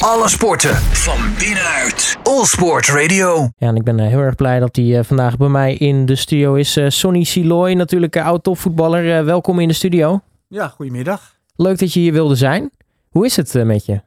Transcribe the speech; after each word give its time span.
Alle 0.00 0.28
sporten 0.28 0.74
van 0.76 1.18
binnenuit. 1.38 2.16
All 2.22 2.44
Sport 2.44 2.86
Radio. 2.88 3.48
Ja, 3.56 3.68
en 3.68 3.76
ik 3.76 3.84
ben 3.84 4.00
eh, 4.00 4.06
heel 4.06 4.18
erg 4.18 4.34
blij 4.34 4.58
dat 4.58 4.76
hij 4.76 4.98
eh, 4.98 5.04
vandaag 5.04 5.36
bij 5.36 5.48
mij 5.48 5.74
in 5.74 6.06
de 6.06 6.16
studio 6.16 6.54
is. 6.54 6.76
Eh, 6.76 6.88
Sonny 6.88 7.24
Siloy, 7.24 7.72
natuurlijk 7.72 8.16
oud 8.16 8.42
topvoetballer. 8.42 9.18
Eh, 9.18 9.24
welkom 9.24 9.58
in 9.58 9.68
de 9.68 9.74
studio. 9.74 10.20
Ja, 10.48 10.68
goedemiddag. 10.68 11.34
Leuk 11.56 11.78
dat 11.78 11.92
je 11.92 12.00
hier 12.00 12.12
wilde 12.12 12.34
zijn. 12.34 12.70
Hoe 13.10 13.24
is 13.26 13.36
het 13.36 13.54
eh, 13.54 13.64
met 13.64 13.84
je? 13.86 14.00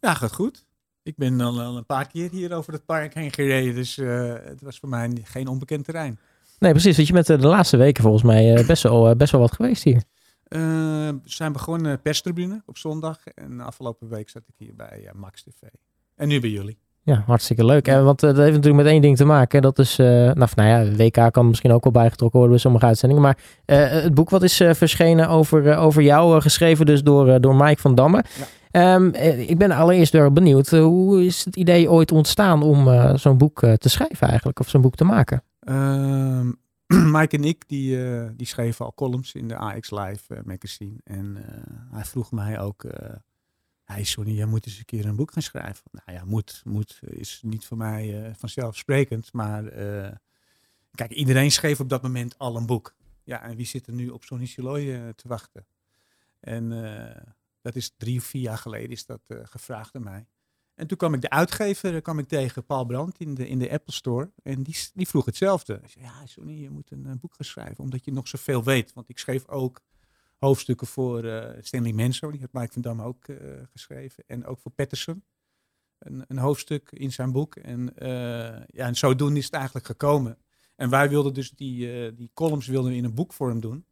Ja, 0.00 0.14
gaat 0.14 0.32
goed. 0.34 0.64
Ik 1.02 1.14
ben 1.16 1.40
al, 1.40 1.60
al 1.60 1.76
een 1.76 1.86
paar 1.86 2.06
keer 2.08 2.30
hier 2.30 2.54
over 2.54 2.72
het 2.72 2.84
park 2.84 3.14
heen 3.14 3.32
gereden, 3.32 3.74
dus 3.74 3.98
eh, 3.98 4.32
het 4.44 4.62
was 4.62 4.78
voor 4.78 4.88
mij 4.88 5.10
geen 5.24 5.48
onbekend 5.48 5.84
terrein. 5.84 6.18
Nee, 6.58 6.70
precies. 6.72 6.96
Want 6.96 7.08
je 7.08 7.14
bent 7.14 7.26
de 7.26 7.38
laatste 7.48 7.76
weken 7.76 8.02
volgens 8.02 8.22
mij 8.22 8.54
eh, 8.54 8.66
best, 8.66 8.82
wel, 8.82 9.16
best 9.16 9.32
wel 9.32 9.40
wat 9.40 9.52
geweest 9.52 9.82
hier. 9.82 10.02
We 10.48 11.20
zijn 11.24 11.52
begonnen 11.52 12.00
perstribune 12.00 12.62
op 12.66 12.78
zondag 12.78 13.18
en 13.34 13.60
afgelopen 13.60 14.08
week 14.08 14.28
zat 14.28 14.42
ik 14.46 14.54
hier 14.56 14.74
bij 14.74 15.04
eh, 15.06 15.12
Max 15.14 15.42
TV. 15.42 15.68
En 16.16 16.28
nu 16.28 16.40
bij 16.40 16.50
jullie. 16.50 16.78
Ja, 17.02 17.22
hartstikke 17.26 17.64
leuk. 17.64 17.88
En 17.88 18.04
want 18.04 18.22
eh, 18.22 18.28
dat 18.28 18.38
heeft 18.38 18.56
natuurlijk 18.56 18.82
met 18.82 18.92
één 18.92 19.02
ding 19.02 19.16
te 19.16 19.24
maken. 19.24 19.62
Dat 19.62 19.78
is, 19.78 19.96
nou, 19.96 20.48
nou 20.54 20.68
ja, 20.68 20.96
WK 20.96 21.32
kan 21.32 21.48
misschien 21.48 21.72
ook 21.72 21.82
wel 21.82 21.92
bijgetrokken 21.92 22.38
worden 22.38 22.56
bij 22.56 22.64
sommige 22.64 22.86
uitzendingen. 22.86 23.22
Maar 23.22 23.38
het 23.64 24.14
boek 24.14 24.30
wat 24.30 24.42
is 24.42 24.56
verschenen 24.56 25.28
over, 25.28 25.76
over 25.76 26.02
jou, 26.02 26.40
geschreven 26.40 26.86
dus 26.86 27.02
door, 27.02 27.40
door 27.40 27.56
Mike 27.56 27.80
van 27.80 27.94
Damme. 27.94 28.24
Ja. 28.38 28.46
Ehm, 28.70 29.10
eh, 29.10 29.50
ik 29.50 29.58
ben 29.58 29.70
allereerst 29.70 30.12
wel 30.12 30.32
benieuwd. 30.32 30.68
hoe 30.68 31.24
is 31.24 31.44
het 31.44 31.56
idee 31.56 31.90
ooit 31.90 32.12
ontstaan 32.12 32.62
om 32.62 32.88
zo'n 33.18 33.38
boek 33.38 33.60
te 33.60 33.88
schrijven 33.88 34.28
eigenlijk? 34.28 34.60
Of 34.60 34.68
zo'n 34.68 34.80
boek 34.80 34.94
te 34.94 35.04
maken? 35.04 35.42
Ehm, 35.60 36.50
Mike 37.16 37.36
en 37.36 37.44
ik, 37.44 37.68
die, 37.68 38.06
eh, 38.06 38.30
die 38.36 38.46
schreven 38.46 38.84
al 38.84 38.94
columns 38.94 39.34
in 39.34 39.48
de 39.48 39.56
AX 39.56 39.90
Live 39.90 40.34
eh, 40.34 40.42
magazine. 40.42 40.96
En 41.04 41.36
eh, 41.36 41.92
hij 41.92 42.04
vroeg 42.04 42.32
mij 42.32 42.60
ook, 42.60 42.84
hey 43.84 44.04
Sonny, 44.04 44.32
jij 44.32 44.46
moet 44.46 44.66
eens 44.66 44.78
een 44.78 44.84
keer 44.84 45.06
een 45.06 45.16
boek 45.16 45.32
gaan 45.32 45.42
schrijven. 45.42 45.84
Nou 45.90 46.18
ja, 46.18 46.24
moet, 46.24 46.62
moet 46.64 46.98
is 47.02 47.40
niet 47.42 47.66
voor 47.66 47.76
mij 47.76 48.34
vanzelfsprekend. 48.36 49.32
Maar 49.32 49.62
kijk, 50.90 51.10
iedereen 51.10 51.50
schreef 51.50 51.80
op 51.80 51.88
dat 51.88 52.02
moment 52.02 52.38
al 52.38 52.56
een 52.56 52.66
boek. 52.66 52.94
Ja, 53.24 53.42
en 53.42 53.56
wie 53.56 53.66
zit 53.66 53.86
er 53.86 53.92
nu 53.92 54.08
op 54.08 54.24
Sonny 54.24 54.48
eh, 54.56 55.08
te 55.08 55.28
wachten? 55.28 55.66
En 56.40 56.68
dat 57.60 57.76
is 57.76 57.94
drie 57.96 58.18
of 58.18 58.24
vier 58.24 58.42
jaar 58.42 58.58
geleden 58.58 58.90
is 58.90 59.06
dat 59.06 59.20
gevraagd 59.26 59.94
aan 59.94 60.02
mij. 60.02 60.26
En 60.78 60.86
toen 60.86 60.96
kwam 60.96 61.14
ik 61.14 61.20
de 61.20 61.30
uitgever 61.30 61.94
eh, 61.94 62.02
kwam 62.02 62.18
ik 62.18 62.28
tegen, 62.28 62.64
Paul 62.64 62.84
Brandt, 62.84 63.18
in 63.18 63.34
de, 63.34 63.48
in 63.48 63.58
de 63.58 63.70
Apple 63.70 63.92
Store. 63.92 64.30
En 64.42 64.62
die, 64.62 64.76
die 64.94 65.08
vroeg 65.08 65.24
hetzelfde. 65.24 65.78
Hij 65.80 65.88
zei, 65.88 66.04
ja, 66.04 66.26
Sonny, 66.26 66.52
je 66.52 66.70
moet 66.70 66.90
een 66.90 67.06
eh, 67.06 67.12
boek 67.20 67.34
gaan 67.34 67.46
schrijven, 67.46 67.84
omdat 67.84 68.04
je 68.04 68.12
nog 68.12 68.28
zoveel 68.28 68.64
weet. 68.64 68.92
Want 68.92 69.08
ik 69.08 69.18
schreef 69.18 69.48
ook 69.48 69.80
hoofdstukken 70.38 70.86
voor 70.86 71.24
eh, 71.24 71.62
Stanley 71.62 71.92
Menzo, 71.92 72.30
die 72.30 72.40
had 72.40 72.52
Mike 72.52 72.72
van 72.72 72.82
Dam 72.82 73.00
ook 73.00 73.26
geschreven. 73.70 74.24
En 74.26 74.46
ook 74.46 74.58
voor 74.58 74.70
Patterson, 74.70 75.24
een, 75.98 76.24
een 76.28 76.38
hoofdstuk 76.38 76.90
in 76.92 77.12
zijn 77.12 77.32
boek. 77.32 77.56
En, 77.56 77.92
ja, 78.66 78.86
en 78.86 78.96
zodoende 78.96 79.38
is 79.38 79.44
het 79.44 79.54
eigenlijk 79.54 79.86
gekomen. 79.86 80.38
En 80.76 80.90
wij 80.90 81.08
wilden 81.08 81.34
dus 81.34 81.50
die, 81.50 82.14
die 82.14 82.30
columns 82.34 82.66
wilden 82.66 82.90
we 82.90 82.96
in 82.96 83.04
een 83.04 83.14
boekvorm 83.14 83.60
doen. 83.60 83.84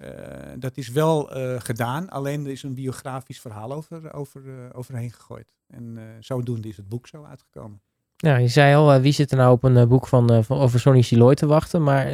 Eh, 0.00 0.10
dat 0.58 0.76
is 0.76 0.88
wel 0.88 1.32
eh, 1.32 1.60
gedaan, 1.60 2.08
alleen 2.08 2.44
er 2.44 2.50
is 2.50 2.62
een 2.62 2.74
biografisch 2.74 3.40
verhaal 3.40 3.72
over, 3.72 4.12
over, 4.12 4.42
eh, 4.48 4.78
overheen 4.78 5.10
gegooid. 5.12 5.52
En 5.66 5.98
zodoende 6.20 6.68
is 6.68 6.76
het 6.76 6.88
boek 6.88 7.06
zo 7.06 7.24
uitgekomen. 7.24 7.80
Ja, 8.16 8.36
je 8.36 8.48
zei 8.48 8.74
al, 8.74 9.00
wie 9.00 9.12
zit 9.12 9.30
er 9.30 9.36
nou 9.36 9.52
op 9.52 9.64
een 9.64 9.88
boek 9.88 10.06
van, 10.06 10.44
van 10.44 10.58
over 10.58 10.80
Sonny 10.80 11.02
Siloy 11.02 11.34
te 11.34 11.46
wachten? 11.46 11.82
Maar 11.82 12.06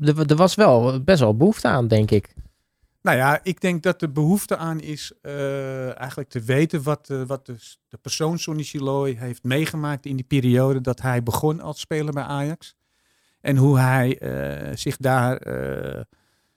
er 0.00 0.36
was 0.36 0.54
wel 0.54 1.02
best 1.04 1.20
wel 1.20 1.36
behoefte 1.36 1.68
aan, 1.68 1.88
denk 1.88 2.10
ik. 2.10 2.34
Nou 3.02 3.16
ja, 3.16 3.40
ik 3.42 3.60
denk 3.60 3.82
dat 3.82 4.00
de 4.00 4.08
behoefte 4.08 4.56
aan 4.56 4.80
is 4.80 5.12
eigenlijk 5.22 6.28
te 6.28 6.40
weten 6.40 6.82
wat, 6.82 7.12
wat 7.26 7.46
de, 7.46 7.56
de 7.88 7.96
persoon 7.96 8.38
Sonny 8.38 8.62
Siloy 8.62 9.16
heeft 9.18 9.42
meegemaakt 9.42 10.06
in 10.06 10.16
die 10.16 10.24
periode 10.24 10.80
dat 10.80 11.00
hij 11.00 11.22
begon 11.22 11.60
als 11.60 11.80
speler 11.80 12.12
bij 12.12 12.22
Ajax. 12.22 12.74
En 13.40 13.56
hoe 13.56 13.78
hij 13.78 14.18
zich 14.74 14.96
daar 14.96 15.38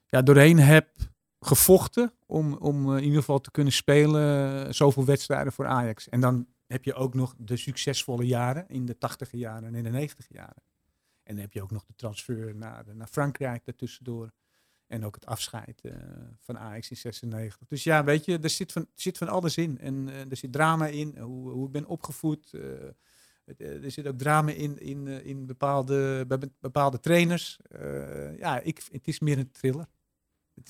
ja, 0.08 0.22
doorheen 0.22 0.58
heeft 0.58 1.10
gevochten 1.40 2.14
om, 2.26 2.54
om 2.54 2.90
eh, 2.92 2.98
in 2.98 3.04
ieder 3.04 3.20
geval 3.20 3.42
te 3.42 3.52
kunnen 3.52 3.74
spelen 3.74 4.66
eh, 4.66 4.72
zoveel 4.74 5.06
wedstrijden 5.06 5.54
voor 5.54 5.66
Ajax. 5.68 6.10
En 6.10 6.20
dan 6.22 6.48
heb 6.68 6.84
je 6.84 6.94
ook 6.94 7.14
nog 7.14 7.36
de 7.38 7.58
succesvolle 7.58 8.26
jaren 8.26 8.66
in 8.70 8.86
de 8.86 8.98
tachtige 8.98 9.38
jaren 9.38 9.68
en 9.68 9.76
in 9.76 9.84
de 9.84 9.90
negentig 9.90 10.26
jaren. 10.30 10.64
En 11.24 11.34
dan 11.34 11.44
heb 11.44 11.54
je 11.54 11.62
ook 11.62 11.72
nog 11.72 11.86
de 11.86 11.96
transfer 11.96 12.56
naar, 12.56 12.84
naar 12.94 13.08
Frankrijk 13.08 13.66
daartussendoor. 13.66 14.32
En 14.88 15.06
ook 15.06 15.16
het 15.16 15.26
afscheid 15.26 15.82
eh, 15.82 15.94
van 16.40 16.58
Ajax 16.60 16.90
in 16.90 16.98
96. 16.98 17.68
Dus 17.68 17.84
ja, 17.84 18.04
weet 18.04 18.26
je, 18.26 18.40
er 18.40 18.50
zit 18.50 18.72
van, 18.72 18.88
zit 18.94 19.18
van 19.18 19.28
alles 19.28 19.58
in. 19.58 19.80
En 19.80 20.10
eh, 20.10 20.30
er 20.30 20.38
zit 20.38 20.52
drama 20.52 20.88
in, 20.88 21.18
hoe, 21.18 21.50
hoe 21.50 21.66
ik 21.66 21.72
ben 21.72 21.86
opgevoed. 21.86 22.54
eh, 22.54 22.62
eh, 23.58 23.84
er 23.84 23.92
zit 23.92 24.08
ook 24.08 24.18
drama 24.18 24.52
in, 24.52 24.80
in, 24.80 25.08
eh, 25.08 25.26
in 25.26 25.46
bepaalde, 25.46 26.26
bepaalde 26.60 27.00
trainers. 27.00 27.60
Eh, 27.70 28.38
ja, 28.38 28.60
ik, 28.60 28.82
het 28.92 29.08
is 29.08 29.20
meer 29.20 29.38
een 29.38 29.52
thriller. 29.52 29.88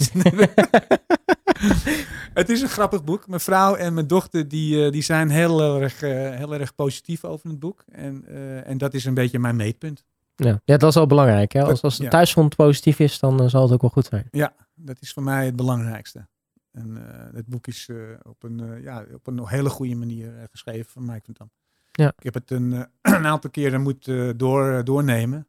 Het 2.34 2.50
is, 2.50 2.62
het 2.62 2.70
een 2.70 2.76
grappig 2.76 3.04
boek. 3.04 3.28
Mijn 3.28 3.42
vrouw 3.42 3.76
en 3.76 3.94
mijn 3.94 4.08
dochter 4.08 4.48
die, 4.48 4.86
eh, 4.86 4.92
die 4.92 5.02
zijn 5.02 5.30
heel 5.30 5.82
erg, 5.82 6.02
eh, 6.02 6.12
heel 6.12 6.54
erg 6.54 6.76
positief 6.76 7.24
over 7.24 7.50
het 7.50 7.60
boek. 7.60 7.84
En, 7.92 8.26
eh, 8.28 8.68
en 8.68 8.78
dat 8.78 8.94
is 8.94 9.06
een 9.06 9.14
beetje 9.14 9.40
mijn 9.40 9.56
meetpunt. 9.56 10.06
Ja, 10.36 10.62
ja 10.66 10.78
dat 10.78 10.90
is 10.90 10.96
wel 10.96 11.08
belangrijk. 11.08 11.52
Hè? 11.52 11.64
Als, 11.64 11.82
als 11.82 11.98
de 11.98 12.04
ja. 12.04 12.10
thuisfront 12.10 12.56
positief 12.56 13.00
is, 13.00 13.20
dan 13.20 13.50
zal 13.50 13.64
het 13.64 13.72
ook 13.72 13.82
wel 13.82 13.90
goed 13.90 14.06
zijn. 14.06 14.28
Ja, 14.32 14.56
dat 14.76 14.98
is 15.00 15.14
voor 15.14 15.24
mij 15.24 15.46
het 15.46 15.56
belangrijkste. 15.56 16.28
En 16.72 16.96
het 17.34 17.48
boek 17.48 17.68
is 17.68 17.90
op, 18.22 18.44
een, 18.44 18.82
ja, 18.82 19.06
op 19.14 19.28
een 19.28 19.48
hele 19.48 19.70
goede 19.70 19.96
manier 19.96 20.48
geschreven 20.52 20.92
van 20.92 21.06
Mike 21.06 21.22
van 21.26 21.34
Dam. 21.38 21.52
Ja. 21.92 22.14
Ik 22.18 22.24
heb 22.24 22.34
het 22.34 22.52
een, 22.52 22.72
een 23.02 23.26
aantal 23.26 23.50
keren 23.50 23.82
moeten 23.82 24.38
door, 24.38 24.84
doornemen. 24.84 25.48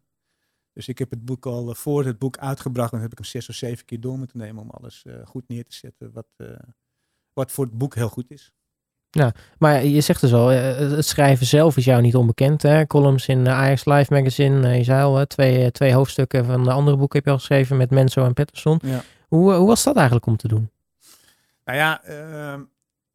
Dus 0.78 0.88
ik 0.88 0.98
heb 0.98 1.10
het 1.10 1.24
boek 1.24 1.46
al 1.46 1.68
eh, 1.68 1.74
voor 1.74 2.04
het 2.04 2.18
boek 2.18 2.36
uitgebracht. 2.36 2.90
Dan 2.90 3.00
heb 3.00 3.10
ik 3.12 3.18
hem 3.18 3.26
zes 3.26 3.48
of 3.48 3.54
zeven 3.54 3.84
keer 3.84 4.00
door 4.00 4.18
moeten 4.18 4.38
nemen 4.38 4.62
om 4.62 4.70
alles 4.70 5.02
eh, 5.06 5.14
goed 5.24 5.48
neer 5.48 5.64
te 5.64 5.74
zetten. 5.74 6.12
Wat, 6.12 6.26
eh, 6.36 6.46
wat 7.32 7.52
voor 7.52 7.64
het 7.64 7.78
boek 7.78 7.94
heel 7.94 8.08
goed 8.08 8.30
is. 8.30 8.52
Maar 9.58 9.84
je 9.84 10.00
zegt 10.00 10.20
dus 10.20 10.32
al, 10.32 10.48
het 10.48 11.04
schrijven 11.04 11.46
zelf 11.46 11.76
is 11.76 11.84
jou 11.84 12.02
niet 12.02 12.16
onbekend. 12.16 12.62
Hè? 12.62 12.86
Columns 12.86 13.28
in 13.28 13.48
Ajax 13.48 13.84
Live 13.84 14.12
Magazine. 14.12 14.76
je 14.76 14.84
zei 14.84 15.02
al, 15.02 15.26
twee, 15.26 15.70
twee 15.70 15.92
hoofdstukken 15.92 16.44
van 16.44 16.64
de 16.64 16.70
andere 16.70 16.96
boeken 16.96 17.16
heb 17.16 17.26
je 17.26 17.32
al 17.32 17.38
geschreven 17.38 17.76
met 17.76 17.90
Menzo 17.90 18.24
en 18.24 18.34
Patterson. 18.34 18.78
Ja. 18.82 19.02
Hoe, 19.28 19.52
hoe 19.52 19.66
was 19.66 19.84
dat 19.84 19.96
eigenlijk 19.96 20.26
om 20.26 20.36
te 20.36 20.48
doen? 20.48 20.70
Nou 21.64 21.78
ja, 21.78 22.04
ehm, 22.04 22.62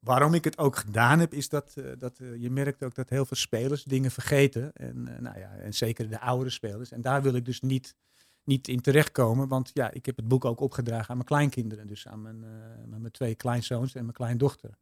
waarom 0.04 0.34
ik 0.34 0.44
het 0.44 0.58
ook 0.58 0.76
gedaan 0.76 1.20
heb, 1.20 1.34
is 1.34 1.50
dat, 1.50 1.74
eh, 1.76 1.86
dat 1.98 2.20
eh, 2.20 2.36
je 2.36 2.50
merkt 2.50 2.84
ook 2.84 2.96
dat 2.96 3.10
heel 3.10 3.26
veel 3.26 3.38
spelers 3.38 3.84
dingen 3.84 4.12
vergeten. 4.12 4.74
En, 4.74 5.08
eh, 5.08 5.20
nou 5.20 5.40
ja, 5.40 5.50
en 5.50 5.74
zeker 5.74 6.10
de 6.10 6.20
oudere 6.20 6.50
spelers. 6.50 6.92
En 6.92 7.02
daar 7.02 7.22
wil 7.22 7.34
ik 7.34 7.46
dus 7.46 7.62
niet, 7.62 7.96
niet 8.44 8.68
in 8.68 8.82
terechtkomen. 8.82 9.48
Want 9.48 9.72
ja, 9.74 9.92
ik 9.92 10.06
heb 10.06 10.16
het 10.16 10.28
boek 10.28 10.46
ook 10.46 10.60
opgedragen 10.60 11.10
aan 11.10 11.16
mijn 11.16 11.28
kleinkinderen. 11.28 11.88
Dus 11.88 12.08
aan 12.08 12.22
mijn, 12.22 12.40
mijn 12.88 13.12
twee 13.12 13.36
kleinzoons 13.36 13.96
en 13.96 14.02
mijn 14.02 14.16
kleindochter. 14.16 14.78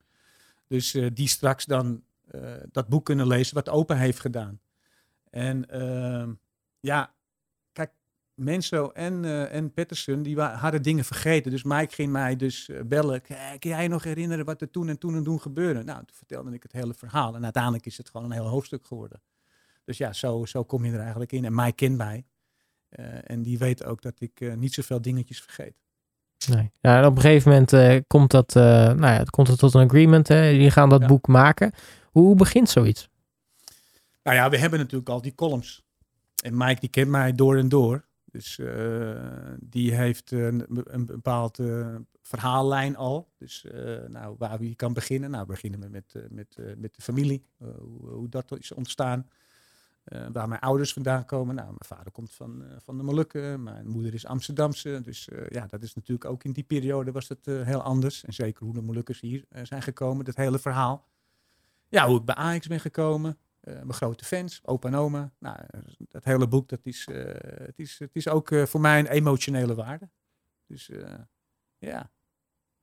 Dus 0.67 0.97
die 1.13 1.27
straks 1.27 1.65
dan 1.65 2.03
dat 2.71 2.87
boek 2.87 3.05
kunnen 3.05 3.27
lezen 3.27 3.55
wat 3.55 3.69
opa 3.69 3.95
heeft 3.95 4.19
gedaan. 4.19 4.59
En 5.29 5.69
ehm, 5.69 6.33
ja, 6.79 7.13
Menso 8.43 8.89
en, 8.89 9.25
eh 9.25 9.53
en 9.55 9.73
Patterson, 9.73 10.23
die 10.23 10.39
hadden 10.41 10.81
dingen 10.81 11.05
vergeten. 11.05 11.51
Dus 11.51 11.63
Mike 11.63 11.93
ging 11.95 12.11
mij 12.11 12.35
dus 12.35 12.69
eh, 12.69 12.81
bellen. 12.85 13.21
"K- 13.21 13.27
Kan 13.59 13.71
jij 13.71 13.83
je 13.83 13.89
nog 13.89 14.03
herinneren 14.03 14.45
wat 14.45 14.61
er 14.61 14.69
toen 14.69 14.89
en 14.89 14.97
toen 14.99 15.15
en 15.15 15.23
toen 15.23 15.41
gebeurde? 15.41 15.83
Nou, 15.83 15.97
toen 15.99 16.15
vertelde 16.15 16.53
ik 16.53 16.63
het 16.63 16.71
hele 16.71 16.93
verhaal. 16.93 17.35
En 17.35 17.43
uiteindelijk 17.43 17.85
is 17.85 17.97
het 17.97 18.09
gewoon 18.09 18.25
een 18.25 18.31
heel 18.37 18.47
hoofdstuk 18.47 18.85
geworden. 18.85 19.21
Dus 19.85 19.97
ja, 19.97 20.13
zo, 20.13 20.45
zo 20.45 20.63
kom 20.63 20.85
je 20.85 20.91
er 20.91 20.99
eigenlijk 20.99 21.31
in. 21.31 21.45
En 21.45 21.55
Mike 21.55 21.71
kent 21.75 21.97
mij. 21.97 22.25
Eh, 22.89 23.05
en 23.23 23.41
die 23.41 23.57
weet 23.57 23.83
ook 23.85 24.01
dat 24.01 24.13
ik 24.21 24.55
niet 24.55 24.73
zoveel 24.73 25.01
dingetjes 25.01 25.41
vergeet. 25.41 25.75
Nee. 26.49 26.71
Ja, 26.79 26.97
en 26.99 27.05
op 27.05 27.15
een 27.15 27.21
gegeven 27.21 27.51
moment 27.51 28.07
komt, 28.07 28.31
dat, 28.31 28.53
nou 28.53 29.01
ja, 29.01 29.17
het 29.17 29.29
komt 29.29 29.47
het 29.47 29.59
tot 29.59 29.73
een 29.73 29.85
agreement. 29.87 30.27
Hè? 30.27 30.43
Jullie 30.47 30.71
gaan 30.71 30.89
dat 30.89 31.01
Ja. 31.01 31.07
boek 31.07 31.27
maken. 31.27 31.71
Hoe 32.11 32.35
begint 32.35 32.69
zoiets? 32.69 33.09
Nou 34.23 34.35
ja, 34.37 34.49
we 34.49 34.57
hebben 34.57 34.79
natuurlijk 34.79 35.09
al 35.09 35.21
die 35.21 35.35
columns. 35.35 35.83
En 36.43 36.57
Mike 36.57 36.79
die 36.79 36.89
kent 36.89 37.09
mij 37.09 37.31
door 37.33 37.57
en 37.57 37.69
door. 37.69 38.05
Dus 38.31 38.59
eh, 38.59 39.53
die 39.59 39.93
heeft 39.93 40.31
een, 40.31 40.65
een 40.83 41.21
eh, 41.23 41.95
verhaallijn 42.21 42.95
al. 42.95 43.31
Dus 43.37 43.65
eh, 43.65 44.07
nou, 44.07 44.35
waar 44.37 44.59
we 44.59 44.75
kan 44.75 44.93
beginnen. 44.93 45.31
Nou, 45.31 45.45
beginnen 45.45 45.79
we 45.79 45.87
met, 45.89 46.15
met, 46.29 46.57
met 46.77 46.95
de 46.95 47.01
familie. 47.01 47.45
hoe, 47.57 48.09
hoe 48.09 48.29
dat 48.29 48.59
is 48.59 48.71
ontstaan. 48.71 49.29
Waar 50.31 50.47
mijn 50.47 50.61
ouders 50.61 50.93
vandaan 50.93 51.25
komen. 51.25 51.55
Nou, 51.55 51.67
mijn 51.67 51.85
vader 51.85 52.11
komt 52.11 52.33
van, 52.33 52.63
van 52.77 52.97
de 52.97 53.03
Molukken. 53.03 53.63
Mijn 53.63 53.87
moeder 53.87 54.13
is 54.13 54.25
Amsterdamse. 54.25 54.99
Dus 55.03 55.29
ja, 55.49 55.65
dat 55.65 55.81
is 55.81 55.93
natuurlijk 55.93 56.29
ook 56.29 56.43
in 56.43 56.51
die 56.51 56.63
periode 56.63 57.11
was 57.11 57.27
het 57.27 57.45
heel 57.45 57.81
anders. 57.81 58.23
En 58.23 58.33
zeker 58.33 58.65
hoe 58.65 58.73
de 58.73 58.81
Molukkers 58.81 59.19
hier 59.19 59.45
zijn 59.63 59.81
gekomen. 59.81 60.25
Dat 60.25 60.35
hele 60.35 60.59
verhaal. 60.59 61.07
Ja, 61.89 62.07
hoe 62.07 62.19
ik 62.19 62.25
bij 62.25 62.35
Ajax 62.35 62.67
ben 62.67 62.79
gekomen. 62.79 63.37
Eh, 63.61 63.73
mijn 63.73 63.93
grote 63.93 64.25
fans, 64.25 64.61
opa 64.63 64.87
en 64.87 64.95
oma. 64.95 65.31
Nou, 65.39 65.57
dat 65.97 66.23
hele 66.23 66.47
boek, 66.47 66.69
dat 66.69 66.79
is, 66.83 67.07
eh, 67.11 67.25
het 67.65 67.79
is, 67.79 67.99
het 67.99 68.15
is 68.15 68.27
ook 68.27 68.51
eh, 68.51 68.65
voor 68.65 68.81
mij 68.81 68.99
een 68.99 69.07
emotionele 69.07 69.75
waarde. 69.75 70.09
Dus 70.67 70.89
ja. 71.77 72.11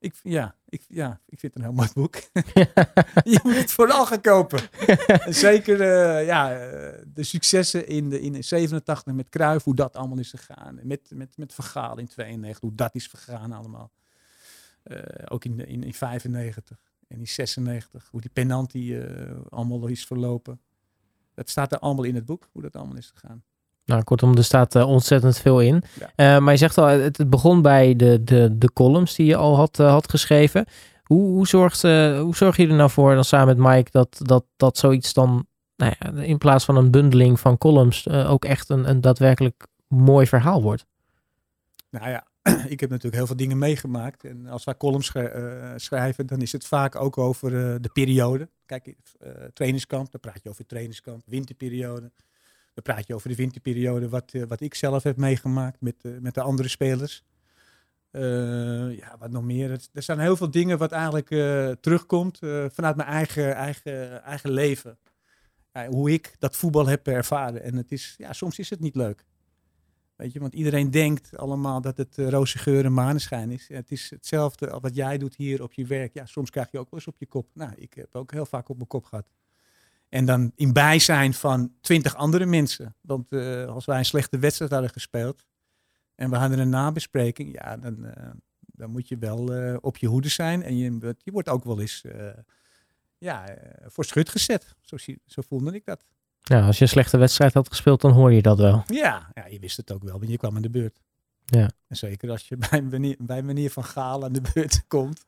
Ik, 0.00 0.14
ja, 0.22 0.56
ik, 0.68 0.84
ja, 0.88 1.20
ik 1.26 1.38
vind 1.38 1.54
het 1.54 1.62
een 1.62 1.68
heel 1.68 1.78
mooi 1.78 1.88
boek. 1.94 2.14
je 3.34 3.40
moet 3.42 3.56
het 3.56 3.72
vooral 3.72 4.06
gaan 4.06 4.20
kopen. 4.20 4.60
En 5.06 5.34
Zeker 5.34 5.82
ja, 6.22 6.48
de 7.06 7.22
successen 7.22 7.86
in, 7.86 8.08
de, 8.08 8.20
in 8.20 8.44
87 8.44 9.14
met 9.14 9.28
Kruif, 9.28 9.64
hoe 9.64 9.74
dat 9.74 9.96
allemaal 9.96 10.18
is 10.18 10.30
gegaan. 10.30 10.80
Met, 10.82 11.10
met, 11.14 11.36
met 11.36 11.54
Vergaal 11.54 11.98
in 11.98 12.06
92, 12.06 12.60
hoe 12.60 12.74
dat 12.74 12.94
is 12.94 13.08
vergaan 13.08 13.52
allemaal. 13.52 13.90
Ook 15.24 15.44
in, 15.44 15.66
in, 15.66 15.82
in 15.82 15.94
95 15.94 16.78
en 17.08 17.18
in 17.18 17.28
96, 17.28 18.08
hoe 18.10 18.20
die 18.20 18.30
penalty 18.30 18.98
allemaal 19.48 19.86
is 19.86 20.06
verlopen. 20.06 20.60
Dat 21.38 21.48
staat 21.48 21.72
er 21.72 21.78
allemaal 21.78 22.04
in 22.04 22.14
het 22.14 22.24
boek, 22.24 22.48
hoe 22.52 22.62
dat 22.62 22.76
allemaal 22.76 22.96
is 22.96 23.12
gegaan. 23.14 23.42
Nou, 23.84 24.02
kortom, 24.02 24.36
er 24.36 24.44
staat 24.44 24.74
eh, 24.74 24.88
ontzettend 24.88 25.38
veel 25.38 25.60
in. 25.60 25.82
Ja. 25.98 26.10
Eh, 26.14 26.42
maar 26.42 26.52
je 26.52 26.58
zegt 26.58 26.78
al, 26.78 26.86
het, 26.86 27.18
het 27.18 27.30
begon 27.30 27.62
bij 27.62 27.96
de, 27.96 28.24
de, 28.24 28.58
de 28.58 28.72
columns 28.72 29.14
die 29.14 29.26
je 29.26 29.36
al 29.36 29.56
had, 29.56 29.78
eh, 29.78 29.90
had 29.90 30.10
geschreven. 30.10 30.66
Hoe, 31.02 31.28
hoe, 31.28 31.46
zorgt, 31.46 31.82
hoe 31.82 32.36
zorg 32.36 32.56
je 32.56 32.68
er 32.68 32.74
nou 32.74 32.90
voor, 32.90 33.14
dan 33.14 33.24
samen 33.24 33.56
met 33.56 33.66
Mike, 33.66 33.90
dat, 33.90 34.20
dat, 34.22 34.44
dat 34.56 34.78
zoiets 34.78 35.12
dan, 35.12 35.46
nou 35.76 35.94
ja, 35.98 36.22
in 36.22 36.38
plaats 36.38 36.64
van 36.64 36.76
een 36.76 36.90
bundeling 36.90 37.40
van 37.40 37.58
columns, 37.58 38.08
ook 38.08 38.44
echt 38.44 38.68
een, 38.68 38.88
een 38.88 39.00
daadwerkelijk 39.00 39.66
mooi 39.86 40.26
verhaal 40.26 40.62
wordt? 40.62 40.86
Nou 41.90 42.08
ja, 42.10 42.26
ik 42.74 42.80
heb 42.80 42.90
natuurlijk 42.90 43.16
heel 43.16 43.26
veel 43.26 43.36
dingen 43.36 43.58
meegemaakt. 43.58 44.24
En 44.24 44.46
als 44.46 44.64
wij 44.64 44.76
columns 44.76 45.12
eh, 45.12 45.72
schrijven, 45.76 46.26
dan 46.26 46.40
is 46.40 46.52
het 46.52 46.66
vaak 46.66 46.96
ook 46.96 47.18
over 47.18 47.46
eh, 47.54 47.74
de 47.80 47.90
periode. 47.92 48.48
Kijk, 48.66 48.94
eh 49.18 49.30
trainingskamp, 49.52 50.10
dan 50.10 50.20
praat 50.20 50.40
je 50.42 50.48
over 50.48 50.66
trainingskamp, 50.66 51.22
winterperiode. 51.26 52.10
Dan 52.74 52.94
praat 52.94 53.06
je 53.06 53.14
over 53.14 53.28
de 53.28 53.34
winterperiode, 53.34 54.08
wat, 54.08 54.32
wat 54.48 54.60
ik 54.60 54.74
zelf 54.74 55.02
heb 55.02 55.16
meegemaakt 55.16 55.80
met, 55.80 55.94
met 56.20 56.34
de 56.34 56.40
andere 56.40 56.68
spelers. 56.68 57.24
Ja, 58.10 59.16
wat 59.18 59.30
nog 59.30 59.42
meer. 59.42 59.70
Er 59.92 60.02
zijn 60.02 60.18
heel 60.18 60.36
veel 60.36 60.50
dingen 60.50 60.78
wat 60.78 60.92
eigenlijk 60.92 61.28
terugkomt 61.80 62.38
vanuit 62.72 62.96
mijn 62.96 63.08
eigen, 63.08 63.54
eigen, 63.54 64.22
eigen 64.22 64.50
leven. 64.50 64.98
Hoe 65.88 66.12
ik 66.12 66.36
dat 66.38 66.56
voetbal 66.56 66.86
heb 66.86 67.06
ervaren. 67.06 67.62
En 67.62 67.76
het 67.76 67.92
is, 67.92 68.14
ja, 68.18 68.32
soms 68.32 68.58
is 68.58 68.70
het 68.70 68.80
niet 68.80 68.96
leuk. 68.96 69.24
Weet 70.18 70.32
je, 70.32 70.40
want 70.40 70.54
iedereen 70.54 70.90
denkt 70.90 71.36
allemaal 71.36 71.80
dat 71.80 71.96
het 71.96 72.18
uh, 72.18 72.28
roze 72.28 72.58
geur 72.58 72.84
en 72.84 72.92
maneschijn 72.92 73.50
is. 73.50 73.68
Het 73.68 73.90
is 73.90 74.10
hetzelfde 74.10 74.78
wat 74.80 74.94
jij 74.94 75.18
doet 75.18 75.36
hier 75.36 75.62
op 75.62 75.72
je 75.72 75.86
werk. 75.86 76.14
Ja, 76.14 76.26
soms 76.26 76.50
krijg 76.50 76.70
je 76.70 76.78
ook 76.78 76.90
wel 76.90 77.00
eens 77.00 77.08
op 77.08 77.18
je 77.18 77.26
kop. 77.26 77.50
Nou, 77.54 77.72
ik 77.76 77.94
heb 77.94 78.14
ook 78.14 78.32
heel 78.32 78.46
vaak 78.46 78.68
op 78.68 78.76
mijn 78.76 78.88
kop 78.88 79.04
gehad. 79.04 79.30
En 80.08 80.24
dan 80.24 80.52
in 80.54 80.72
bijzijn 80.72 81.34
van 81.34 81.72
twintig 81.80 82.14
andere 82.14 82.46
mensen. 82.46 82.94
Want 83.00 83.32
eh, 83.32 83.66
als 83.66 83.84
wij 83.84 83.98
een 83.98 84.04
slechte 84.04 84.38
wedstrijd 84.38 84.70
hadden 84.70 84.90
gespeeld 84.90 85.46
en 86.14 86.30
we 86.30 86.36
hadden 86.36 86.58
een 86.58 86.68
nabespreking, 86.68 87.52
ja, 87.52 87.76
dan, 87.76 88.04
eh, 88.04 88.30
dan 88.78 88.90
moet 88.90 89.08
je 89.08 89.18
wel 89.18 89.54
eh, 89.54 89.76
op 89.80 89.96
je 89.96 90.06
hoede 90.06 90.28
zijn. 90.28 90.62
En 90.62 90.76
je, 90.76 91.14
je 91.18 91.32
wordt 91.32 91.48
ook 91.48 91.64
wel 91.64 91.80
eens 91.80 92.04
eh, 92.04 92.28
ja, 93.18 93.48
eh, 93.48 93.86
voor 93.88 94.04
schut 94.04 94.28
gezet. 94.28 94.74
Zo, 94.80 94.96
zo 95.26 95.42
voelde 95.42 95.74
ik 95.74 95.84
dat. 95.84 96.04
Ja, 96.42 96.66
als 96.66 96.76
je 96.76 96.82
een 96.82 96.88
slechte 96.88 97.16
wedstrijd 97.16 97.54
had 97.54 97.68
gespeeld, 97.68 98.00
dan 98.00 98.12
hoor 98.12 98.32
je 98.32 98.42
dat 98.42 98.58
wel. 98.58 98.82
Ja, 98.86 99.30
ja, 99.34 99.46
je 99.46 99.58
wist 99.58 99.76
het 99.76 99.92
ook 99.92 100.02
wel, 100.02 100.18
want 100.18 100.30
je 100.30 100.36
kwam 100.36 100.56
aan 100.56 100.62
de 100.62 100.70
beurt. 100.70 101.00
Ja. 101.44 101.70
En 101.88 101.96
zeker 101.96 102.30
als 102.30 102.48
je 102.48 102.56
bij 102.70 102.82
meneer, 102.82 103.16
bij 103.18 103.42
meneer 103.42 103.70
Van 103.70 103.84
Gaal 103.84 104.24
aan 104.24 104.32
de 104.32 104.42
beurt 104.54 104.84
komt, 104.88 105.24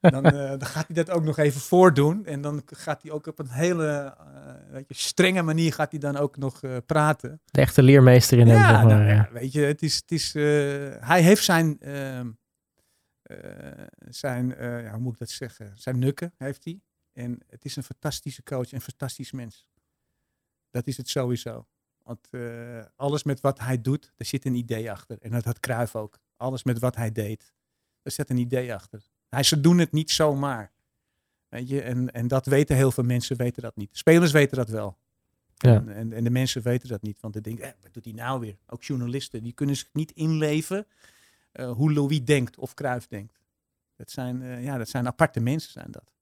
dan, 0.00 0.24
eh, 0.32 0.48
dan 0.48 0.66
gaat 0.66 0.86
hij 0.86 0.96
dat 1.04 1.10
ook 1.10 1.24
nog 1.24 1.38
even 1.38 1.60
voordoen. 1.60 2.26
En 2.26 2.40
dan 2.40 2.62
gaat 2.66 3.02
hij 3.02 3.10
ook 3.10 3.26
op 3.26 3.38
een 3.38 3.50
hele 3.50 4.14
eh, 4.48 4.72
weet 4.72 4.88
je, 4.88 4.94
strenge 4.94 5.42
manier 5.42 5.72
gaat 5.72 5.90
hij 5.90 6.00
dan 6.00 6.16
ook 6.16 6.36
nog 6.36 6.62
eh, 6.62 6.76
praten. 6.86 7.40
De 7.44 7.60
echte 7.60 7.82
leermeester 7.82 8.38
in 8.38 8.46
hem, 8.46 8.56
ja, 8.56 8.68
zeg 8.68 8.84
maar. 8.84 8.96
nou, 8.96 9.08
ja. 9.08 9.28
weet 9.32 9.52
je, 9.52 9.60
het 9.60 9.82
is, 9.82 9.96
het 9.96 10.10
is, 10.10 10.32
hij 11.00 11.22
heeft 11.22 11.44
zijn, 11.44 11.80
ehm, 11.80 12.30
eh, 13.22 13.36
zijn 14.08 14.54
ja, 14.58 14.90
hoe 14.90 15.00
moet 15.00 15.12
ik 15.12 15.18
dat 15.18 15.30
zeggen, 15.30 15.72
zijn 15.74 15.98
nukken 15.98 16.32
heeft 16.38 16.64
hij. 16.64 16.80
En 17.12 17.38
het 17.48 17.64
is 17.64 17.76
een 17.76 17.82
fantastische 17.82 18.42
coach 18.42 18.68
en 18.68 18.74
een 18.74 18.80
fantastisch 18.80 19.32
mens. 19.32 19.66
Dat 20.70 20.86
is 20.86 20.96
het 20.96 21.08
sowieso. 21.08 21.66
Want 22.02 22.28
eh, 22.30 22.84
alles 22.96 23.22
met 23.22 23.40
wat 23.40 23.58
hij 23.58 23.80
doet, 23.80 24.12
daar 24.16 24.26
zit 24.26 24.44
een 24.44 24.54
idee 24.54 24.90
achter. 24.90 25.18
En 25.20 25.30
dat 25.30 25.44
had 25.44 25.60
Cruijff 25.60 25.96
ook. 25.96 26.18
Alles 26.36 26.62
met 26.62 26.78
wat 26.78 26.96
hij 26.96 27.12
deed, 27.12 27.52
daar 28.02 28.12
zit 28.12 28.30
een 28.30 28.36
idee 28.36 28.74
achter. 28.74 29.02
Hij, 29.28 29.42
ze 29.42 29.60
doen 29.60 29.78
het 29.78 29.92
niet 29.92 30.10
zomaar. 30.10 30.72
Weet 31.48 31.68
je, 31.68 31.82
en, 31.82 32.12
en 32.12 32.28
dat 32.28 32.46
weten 32.46 32.76
heel 32.76 32.90
veel 32.90 33.04
mensen, 33.04 33.36
weten 33.36 33.62
dat 33.62 33.76
niet. 33.76 33.96
Spelers 33.96 34.32
weten 34.32 34.56
dat 34.56 34.68
wel. 34.68 34.98
Ja. 35.56 35.74
En, 35.74 35.88
en, 35.88 36.12
en 36.12 36.24
de 36.24 36.30
mensen 36.30 36.62
weten 36.62 36.88
dat 36.88 37.02
niet, 37.02 37.20
want 37.20 37.32
die 37.32 37.42
denken, 37.42 37.64
eh, 37.64 37.72
wat 37.82 37.94
doet 37.94 38.04
hij 38.04 38.12
nou 38.12 38.40
weer? 38.40 38.56
Ook 38.66 38.82
journalisten, 38.82 39.42
die 39.42 39.52
kunnen 39.52 39.76
zich 39.76 39.88
niet 39.92 40.12
inleven 40.12 40.86
eh, 41.52 41.70
hoe 41.70 41.92
Louis 41.92 42.24
denkt 42.24 42.58
of 42.58 42.74
Cruijff 42.74 43.06
denkt. 43.06 43.40
Dat 43.96 44.10
zijn, 44.10 44.42
eh, 44.42 44.64
ja, 44.64 44.78
dat 44.78 44.88
zijn 44.88 45.06
aparte 45.06 45.40
mensen, 45.40 45.72
zijn 45.72 45.90
dat. 45.90 46.12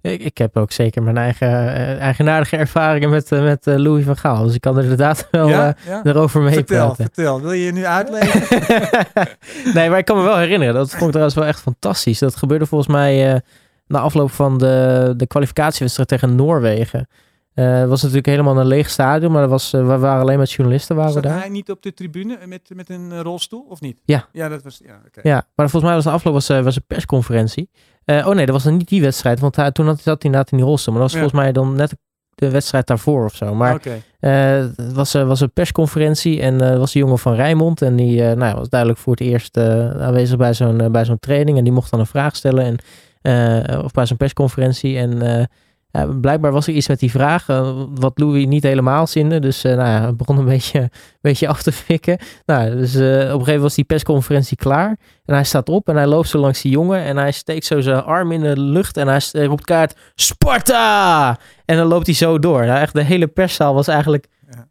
Ik, 0.00 0.20
ik 0.20 0.38
heb 0.38 0.56
ook 0.56 0.72
zeker 0.72 1.02
mijn 1.02 1.16
eigen 1.16 1.48
eh, 1.48 2.00
eigenaardige 2.00 2.56
ervaringen 2.56 3.10
met, 3.10 3.32
eh, 3.32 3.42
met 3.42 3.66
eh, 3.66 3.76
Louis 3.76 4.04
van 4.04 4.16
Gaal. 4.16 4.44
Dus 4.44 4.54
ik 4.54 4.60
kan 4.60 4.76
er 4.76 4.82
inderdaad 4.82 5.28
wel 5.30 5.48
ja, 5.48 5.76
ja? 5.86 6.00
erover 6.04 6.40
mee 6.42 6.52
Vertel, 6.52 6.86
praten. 6.86 7.04
vertel. 7.04 7.40
Wil 7.40 7.52
je 7.52 7.64
je 7.64 7.72
nu 7.72 7.84
uitleggen? 7.86 8.40
nee, 9.74 9.90
maar 9.90 9.98
ik 9.98 10.04
kan 10.04 10.16
me 10.16 10.22
wel 10.22 10.36
herinneren. 10.36 10.74
Dat 10.74 10.90
vond 10.90 11.02
ik 11.02 11.08
trouwens 11.08 11.34
wel 11.34 11.44
echt 11.44 11.60
fantastisch. 11.60 12.18
Dat 12.18 12.36
gebeurde 12.36 12.66
volgens 12.66 12.90
mij 12.90 13.42
na 13.86 13.98
afloop 13.98 14.30
van 14.30 14.58
de, 14.58 15.14
de 15.16 15.26
kwalificatiewedstrijd 15.26 16.08
tegen 16.08 16.34
Noorwegen. 16.34 17.08
Het 17.54 17.88
was 17.88 18.00
natuurlijk 18.00 18.26
helemaal 18.26 18.58
een 18.58 18.66
leeg 18.66 18.90
stadion, 18.90 19.32
maar 19.32 19.42
er 19.42 19.48
was, 19.48 19.70
we 19.70 19.82
waren 19.82 20.20
alleen 20.20 20.38
met 20.38 20.52
journalisten 20.52 20.96
waren 20.96 21.14
we 21.14 21.20
Zat 21.20 21.30
daar. 21.30 21.40
hij 21.40 21.48
niet 21.48 21.70
op 21.70 21.82
de 21.82 21.94
tribune 21.94 22.38
met, 22.46 22.70
met 22.74 22.90
een 22.90 23.22
rolstoel, 23.22 23.66
of 23.68 23.80
niet? 23.80 23.96
Ja. 24.04 24.28
Ja, 24.32 24.48
dat 24.48 24.62
was, 24.62 24.80
ja. 24.84 25.00
Ja, 25.22 25.46
maar 25.54 25.70
volgens 25.70 25.82
mij 25.82 25.94
was 25.94 26.04
de 26.04 26.10
afloop 26.10 26.34
was, 26.34 26.48
was 26.48 26.76
een 26.76 26.84
persconferentie. 26.86 27.70
Eh, 28.06 28.26
oh 28.26 28.34
nee, 28.34 28.46
dat 28.46 28.54
was 28.54 28.64
dan 28.64 28.76
niet 28.76 28.88
die 28.88 29.00
wedstrijd, 29.02 29.40
want 29.40 29.56
hij, 29.56 29.70
toen 29.72 29.86
had, 29.86 29.96
zat 29.96 30.04
hij 30.04 30.16
inderdaad 30.20 30.50
in 30.50 30.56
die 30.56 30.66
rolstoel. 30.66 30.94
Maar 30.94 31.02
dat 31.02 31.12
was 31.12 31.20
Ja. 31.20 31.26
volgens 31.28 31.44
mij 31.44 31.52
dan 31.52 31.76
net 31.76 31.94
de 32.34 32.50
wedstrijd 32.50 32.86
daarvoor 32.86 33.24
of 33.24 33.34
zo. 33.34 33.54
Maar. 33.54 33.80
Eh, 34.20 34.32
het 34.76 34.92
was, 34.92 35.14
eh, 35.14 35.26
was 35.26 35.40
een 35.40 35.52
persconferentie 35.52 36.40
en 36.40 36.60
er 36.60 36.78
was 36.78 36.94
een 36.94 37.00
jongen 37.00 37.18
van 37.18 37.34
Rijnmond. 37.34 37.82
En 37.82 37.96
die 37.96 38.20
nou, 38.22 38.38
ja, 38.44 38.54
was 38.54 38.68
duidelijk 38.68 39.00
voor 39.00 39.12
het 39.12 39.22
eerst 39.22 39.56
aanwezig 39.56 40.36
bij 40.36 40.54
zo'n 40.54 40.92
bij 40.92 41.04
zo'n 41.04 41.18
training. 41.18 41.58
En 41.58 41.64
die 41.64 41.72
mocht 41.72 41.90
dan 41.90 42.00
een 42.00 42.06
vraag 42.06 42.36
stellen. 42.36 42.78
En, 43.22 43.84
of 43.84 43.92
bij 43.92 44.06
zo'n 44.06 44.16
persconferentie. 44.16 44.98
En 44.98 45.48
ja, 45.98 46.06
blijkbaar 46.06 46.52
was 46.52 46.66
er 46.66 46.72
iets 46.74 46.88
met 46.88 46.98
die 46.98 47.10
vraag. 47.10 47.48
eh, 47.48 47.84
wat 47.90 48.18
Louis 48.18 48.46
niet 48.46 48.62
helemaal 48.62 49.06
zinde. 49.06 49.38
Dus 49.38 49.64
eh, 49.64 49.76
nou 49.76 49.88
ja, 49.88 50.06
het 50.06 50.16
begon 50.16 50.38
een 50.38 50.44
beetje, 50.54 50.80
een 50.80 50.90
beetje 51.20 51.48
af 51.48 51.62
te 51.62 51.72
fikken. 51.72 52.18
Nou, 52.46 52.70
dus 52.76 52.94
eh, 52.94 53.00
op 53.02 53.10
een 53.10 53.18
gegeven 53.22 53.36
moment 53.44 53.60
was 53.62 53.74
die 53.74 53.84
persconferentie 53.84 54.56
klaar. 54.56 54.96
En 55.24 55.34
hij 55.34 55.44
staat 55.44 55.68
op 55.68 55.88
en 55.88 55.96
hij 55.96 56.06
loopt 56.06 56.28
zo 56.28 56.38
langs 56.38 56.62
die 56.62 56.70
jongen. 56.72 57.00
En 57.00 57.16
hij 57.16 57.32
steekt 57.32 57.64
zo 57.64 57.80
zijn 57.80 58.02
arm 58.02 58.32
in 58.32 58.40
de 58.40 58.60
lucht. 58.60 58.96
En 58.96 59.08
hij 59.08 59.20
roept 59.32 59.64
kaart 59.64 59.96
Sparta! 60.14 61.38
En 61.64 61.76
dan 61.76 61.86
loopt 61.86 62.06
hij 62.06 62.14
zo 62.14 62.38
door. 62.38 62.66
Nou, 62.66 62.80
echt 62.80 62.92
de 62.94 63.02
hele 63.02 63.26
perszaal 63.26 63.74
was 63.74 63.88
eigenlijk 63.88 64.26
Ja. 64.50 64.68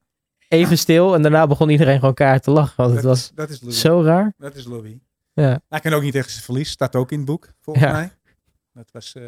even 0.47 0.77
stil. 0.77 1.13
En 1.15 1.21
daarna 1.21 1.47
begon 1.47 1.69
iedereen 1.69 1.99
gewoon 1.99 2.13
kaart 2.13 2.43
te 2.43 2.51
lachen. 2.51 2.73
Want 2.75 2.93
het 2.93 3.01
Dat, 3.01 3.11
was 3.11 3.19
is, 3.23 3.31
dat 3.35 3.49
is 3.49 3.79
zo 3.81 4.01
raar. 4.03 4.33
Dat 4.37 4.55
is 4.55 4.65
Louis. 4.65 4.93
Ja. 5.33 5.59
Hij 5.69 5.79
kan 5.79 5.93
ook 5.93 6.01
niet 6.01 6.13
tegen 6.13 6.31
zijn 6.31 6.43
verlies. 6.43 6.69
Staat 6.69 6.95
ook 6.95 7.11
in 7.11 7.17
het 7.17 7.25
boek, 7.27 7.53
volgens 7.61 7.85
Ja. 7.85 7.91
mij. 7.91 8.11
Dat 8.73 8.89
was... 8.91 9.13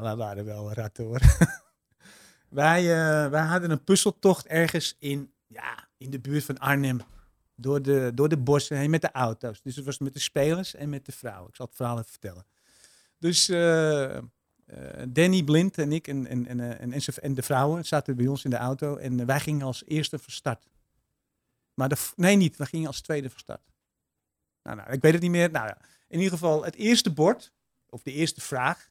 wij 0.00 0.16
waren 0.16 0.44
wel 0.44 0.72
ratten 0.72 1.04
hoor. 1.04 1.20
wij, 2.48 2.80
eh, 2.80 3.30
wij 3.30 3.42
hadden 3.42 3.70
een 3.70 3.84
puzzeltocht 3.84 4.46
ergens 4.46 4.96
in, 4.98 5.32
ja, 5.46 5.88
in 5.96 6.10
de 6.10 6.20
buurt 6.20 6.44
van 6.44 6.58
Arnhem. 6.58 7.00
Door 7.54 7.82
de, 7.82 8.10
door 8.14 8.28
de 8.28 8.36
bossen 8.36 8.76
heen 8.76 8.90
met 8.90 9.00
de 9.00 9.12
auto's. 9.12 9.62
Dus 9.62 9.76
het 9.76 9.84
was 9.84 9.98
met 9.98 10.12
de 10.12 10.20
spelers 10.20 10.74
en 10.74 10.88
met 10.88 11.06
de 11.06 11.12
vrouwen. 11.12 11.48
Ik 11.48 11.56
zal 11.56 11.66
het 11.66 11.76
verhaal 11.76 11.98
even 11.98 12.10
vertellen. 12.10 12.46
Dus 13.18 13.48
eh, 13.48 14.16
eh, 14.16 14.22
Danny 15.08 15.42
Blind 15.42 15.78
en 15.78 15.92
ik 15.92 16.08
en, 16.08 16.26
en, 16.26 16.46
en, 16.46 16.92
en, 17.22 17.34
de 17.34 17.42
vrouwen 17.42 17.84
zaten 17.84 18.16
bij 18.16 18.26
ons 18.26 18.44
in 18.44 18.50
de 18.50 18.56
auto. 18.56 18.96
En 18.96 19.26
wij 19.26 19.40
gingen 19.40 19.66
als 19.66 19.84
eerste 19.86 20.18
van 20.18 20.32
start. 20.32 20.66
Maar 21.74 21.98
nee, 22.16 22.36
niet. 22.36 22.56
We 22.56 22.66
gingen 22.66 22.86
als 22.86 23.00
tweede 23.00 23.30
van 23.30 23.38
start. 23.38 23.72
Nou, 24.62 24.76
nou, 24.76 24.92
ik 24.92 25.02
weet 25.02 25.12
het 25.12 25.22
niet 25.22 25.30
meer. 25.30 25.50
Nou 25.50 25.66
ja, 25.66 25.78
in 26.08 26.16
ieder 26.16 26.32
geval 26.32 26.64
het 26.64 26.74
eerste 26.74 27.12
bord, 27.12 27.52
of 27.88 28.02
de 28.02 28.12
eerste 28.12 28.40
vraag, 28.40 28.90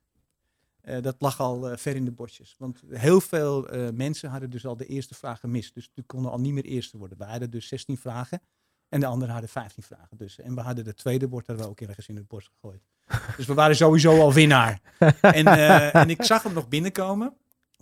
eh, 0.86 1.02
dat 1.02 1.16
lag 1.20 1.40
al 1.40 1.70
eh, 1.70 1.78
ver 1.78 1.96
in 1.96 2.06
de 2.06 2.12
bosjes. 2.12 2.56
Want 2.58 2.82
heel 2.90 3.22
veel 3.22 3.68
eh, 3.68 3.90
mensen 3.94 4.30
hadden 4.30 4.50
dus 4.50 4.66
al 4.66 4.78
de 4.78 4.86
eerste 4.86 5.14
vraag 5.14 5.40
gemist. 5.40 5.74
Dus 5.74 5.90
die 5.94 6.04
konden 6.04 6.32
al 6.32 6.40
niet 6.40 6.54
meer 6.54 6.66
eerste 6.66 6.98
worden. 6.98 7.18
We 7.18 7.24
hadden 7.24 7.50
dus 7.50 7.68
16 7.68 7.98
vragen 7.98 8.42
en 8.90 9.00
de 9.00 9.06
anderen 9.06 9.34
hadden 9.34 9.50
15 9.50 9.84
vragen. 9.84 10.18
Dus, 10.18 10.40
en 10.40 10.56
we 10.56 10.62
hadden 10.62 10.86
het 10.86 10.98
tweede 10.98 11.28
bord 11.28 11.48
hadden 11.48 11.66
we 11.66 11.72
ook 11.72 11.82
ergens 11.82 12.08
in 12.08 12.16
het 12.16 12.28
bos 12.28 12.48
gegooid. 12.48 12.82
Dus 13.38 13.46
we 13.46 13.54
waren 13.54 13.76
sowieso 13.76 14.20
al 14.20 14.34
winnaar. 14.34 14.82
en, 15.22 15.46
en 15.92 16.10
ik 16.10 16.24
zag 16.24 16.44
hem 16.44 16.54
nog 16.54 16.68
binnenkomen. 16.68 17.34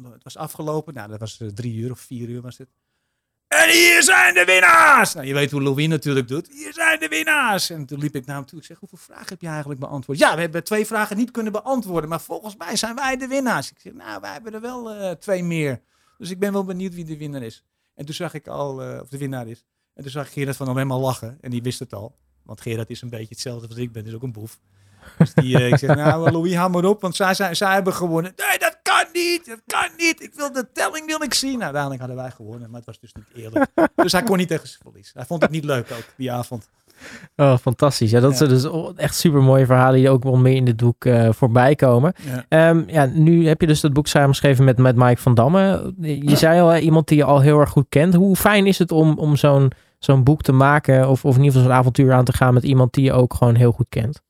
Het 0.03 0.23
was 0.23 0.37
afgelopen. 0.37 0.93
Nou, 0.93 1.09
dat 1.09 1.19
was 1.19 1.41
drie 1.53 1.75
uur 1.75 1.91
of 1.91 1.99
vier 1.99 2.29
uur 2.29 2.41
was 2.41 2.57
het. 2.57 2.69
En 3.53 3.69
hier 3.69 4.03
zijn 4.03 4.33
de 4.33 4.45
winnaars! 4.45 5.13
Nou, 5.13 5.27
je 5.27 5.33
weet 5.33 5.51
hoe 5.51 5.61
Louis 5.61 5.87
natuurlijk 5.87 6.27
doet. 6.27 6.49
Hier 6.51 6.73
zijn 6.73 6.99
de 6.99 7.07
winnaars! 7.07 7.69
En 7.69 7.85
toen 7.85 7.99
liep 7.99 8.15
ik 8.15 8.25
naar 8.25 8.35
hem 8.35 8.45
toe. 8.45 8.59
Ik 8.59 8.65
zeg, 8.65 8.79
hoeveel 8.79 8.97
vragen 8.97 9.27
heb 9.27 9.41
je 9.41 9.47
eigenlijk 9.47 9.79
beantwoord? 9.79 10.17
Ja, 10.17 10.35
we 10.35 10.41
hebben 10.41 10.63
twee 10.63 10.85
vragen 10.85 11.17
niet 11.17 11.31
kunnen 11.31 11.51
beantwoorden. 11.51 12.09
Maar 12.09 12.21
volgens 12.21 12.55
mij 12.55 12.75
zijn 12.75 12.95
wij 12.95 13.17
de 13.17 13.27
winnaars. 13.27 13.71
Ik 13.71 13.79
zeg, 13.79 13.93
nou, 13.93 14.21
wij 14.21 14.31
hebben 14.31 14.53
er 14.53 14.61
wel 14.61 14.91
eh, 14.91 15.11
twee 15.11 15.43
meer. 15.43 15.81
Dus 16.17 16.29
ik 16.29 16.39
ben 16.39 16.53
wel 16.53 16.63
benieuwd 16.63 16.93
wie 16.93 17.05
de 17.05 17.17
winnaar 17.17 17.43
is. 17.43 17.63
En 17.95 18.05
toen 18.05 18.15
zag 18.15 18.33
ik 18.33 18.47
al, 18.47 18.81
eh, 18.81 19.01
of 19.01 19.09
de 19.09 19.17
winnaar 19.17 19.47
is. 19.47 19.65
En 19.93 20.03
toen 20.03 20.11
zag 20.11 20.27
ik 20.27 20.33
Gerard 20.33 20.57
van 20.57 20.67
hem 20.67 20.75
helemaal 20.75 20.99
lachen. 20.99 21.37
En 21.41 21.49
die 21.51 21.61
wist 21.61 21.79
het 21.79 21.93
al. 21.93 22.15
Want 22.43 22.61
Gerard 22.61 22.89
is 22.89 23.01
een 23.01 23.09
beetje 23.09 23.27
hetzelfde 23.29 23.67
als 23.67 23.77
ik 23.77 23.91
ben, 23.91 24.05
is 24.05 24.13
ook 24.13 24.23
een 24.23 24.31
boef. 24.31 24.59
Dus 25.17 25.33
die, 25.33 25.57
eh, 25.57 25.67
ik 25.67 25.77
zeg, 25.77 25.95
nou 26.05 26.31
Louis, 26.31 26.55
hou 26.55 26.71
maar 26.71 26.85
op, 26.85 27.01
want 27.01 27.15
zij, 27.15 27.33
zij, 27.33 27.53
zij 27.53 27.73
hebben 27.73 27.93
gewonnen. 27.93 28.33
Nee, 28.35 28.59
dat 28.59 28.79
kan 28.97 29.05
niet, 29.13 29.45
dat 29.45 29.61
kan 29.65 29.89
niet. 29.97 30.21
Ik 30.23 30.33
wil 30.33 30.51
de 30.51 30.67
telling 30.73 31.05
wil 31.05 31.21
ik 31.23 31.33
zien. 31.33 31.51
Nou, 31.51 31.63
uiteindelijk 31.63 32.01
hadden 32.01 32.21
wij 32.21 32.31
gewonnen, 32.31 32.69
maar 32.69 32.77
het 32.77 32.85
was 32.85 32.99
dus 32.99 33.13
niet 33.13 33.43
eerlijk. 33.43 33.65
dus 33.95 34.11
hij 34.11 34.23
kon 34.23 34.37
niet 34.37 34.47
tegen 34.47 34.67
zijn 34.67 34.79
verlies. 34.83 35.11
Hij 35.13 35.25
vond 35.25 35.41
het 35.41 35.51
niet 35.51 35.63
leuk 35.63 35.91
ook, 35.91 36.05
die 36.17 36.31
avond. 36.31 36.69
Oh, 37.35 37.57
fantastisch. 37.57 38.11
Ja, 38.11 38.19
dat 38.19 38.31
Ja. 38.31 38.37
zijn 38.37 38.49
dus 38.49 38.67
echt 38.95 39.15
super 39.15 39.41
mooie 39.41 39.65
verhalen 39.65 39.99
die 39.99 40.09
ook 40.09 40.23
wel 40.23 40.37
meer 40.37 40.55
in 40.55 40.65
dit 40.65 40.77
boek 40.77 41.05
eh, 41.05 41.29
voorbij 41.31 41.75
komen. 41.75 42.13
Ja. 42.25 42.45
Ehm, 42.49 42.83
ja, 42.87 43.05
nu 43.05 43.47
heb 43.47 43.61
je 43.61 43.67
dus 43.67 43.81
dat 43.81 43.93
boek 43.93 44.07
samengeschreven 44.07 44.63
met, 44.63 44.77
met 44.77 44.95
Mike 44.95 45.21
van 45.21 45.33
Damme. 45.33 45.93
Je 46.01 46.35
zei 46.35 46.61
al, 46.61 46.67
hè, 46.69 46.79
iemand 46.79 47.07
die 47.07 47.17
je 47.17 47.23
al 47.23 47.39
heel 47.41 47.59
erg 47.59 47.69
goed 47.69 47.85
kent. 47.89 48.13
Hoe 48.13 48.35
fijn 48.35 48.65
is 48.65 48.79
het 48.79 48.91
om, 48.91 49.17
om 49.17 49.35
zo'n 49.35 49.71
zo'n 49.99 50.23
boek 50.23 50.41
te 50.41 50.51
maken 50.51 51.09
of, 51.09 51.25
of 51.25 51.35
in 51.35 51.43
ieder 51.43 51.53
geval 51.53 51.67
zo'n 51.69 51.79
avontuur 51.79 52.13
aan 52.13 52.25
te 52.25 52.33
gaan 52.33 52.53
met 52.53 52.63
iemand 52.63 52.93
die 52.93 53.03
je 53.03 53.13
ook 53.13 53.33
gewoon 53.33 53.55
heel 53.55 53.71
goed 53.71 53.89
kent? 53.89 54.21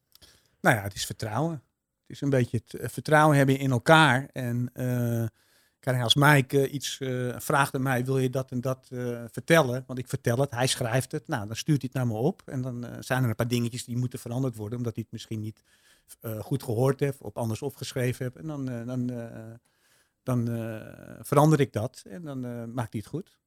Nou 0.61 0.75
ja, 0.75 0.81
het 0.83 0.93
is 0.93 1.05
vertrouwen. 1.05 1.61
Het 2.07 2.15
is 2.15 2.21
een 2.21 2.29
beetje 2.29 2.61
het 2.65 2.73
eh, 2.73 2.89
vertrouwen 2.89 3.37
hebben 3.37 3.57
in 3.57 3.71
elkaar. 3.71 4.29
En 4.31 4.69
eh, 4.73 5.25
kijk, 5.79 6.01
als 6.01 6.15
Mike 6.15 6.69
iets 6.69 6.99
eh, 6.99 7.39
vraagt 7.39 7.75
aan 7.75 7.81
mij, 7.81 8.05
wil 8.05 8.17
je 8.17 8.29
dat 8.29 8.51
en 8.51 8.61
dat 8.61 8.87
vertellen? 9.31 9.83
Want 9.87 9.99
ik 9.99 10.07
vertel 10.07 10.37
het, 10.37 10.51
hij 10.51 10.67
schrijft 10.67 11.11
het. 11.11 11.27
Nou, 11.27 11.47
dan 11.47 11.55
stuurt 11.55 11.81
hij 11.81 11.89
het 11.93 12.01
naar 12.03 12.13
me 12.15 12.21
op. 12.21 12.41
En 12.45 12.61
dan 12.61 12.85
zijn 12.99 13.23
er 13.23 13.29
een 13.29 13.35
paar 13.35 13.47
dingetjes 13.47 13.85
die 13.85 13.97
moeten 13.97 14.19
veranderd 14.19 14.55
worden, 14.55 14.77
omdat 14.77 14.95
hij 14.95 15.03
het 15.03 15.11
misschien 15.11 15.39
niet 15.39 15.63
goed 16.39 16.63
gehoord 16.63 16.99
heeft 16.99 17.21
of 17.21 17.33
anders 17.33 17.61
opgeschreven 17.61 18.25
heeft. 18.25 18.35
En 18.35 18.47
dan, 18.47 18.85
dan, 18.85 19.07
dan 20.23 20.45
verander 21.21 21.59
ik 21.59 21.73
dat 21.73 22.03
en 22.09 22.21
dan 22.21 22.39
maakt 22.73 22.93
hij 22.93 23.01
het 23.03 23.07
goed. 23.07 23.37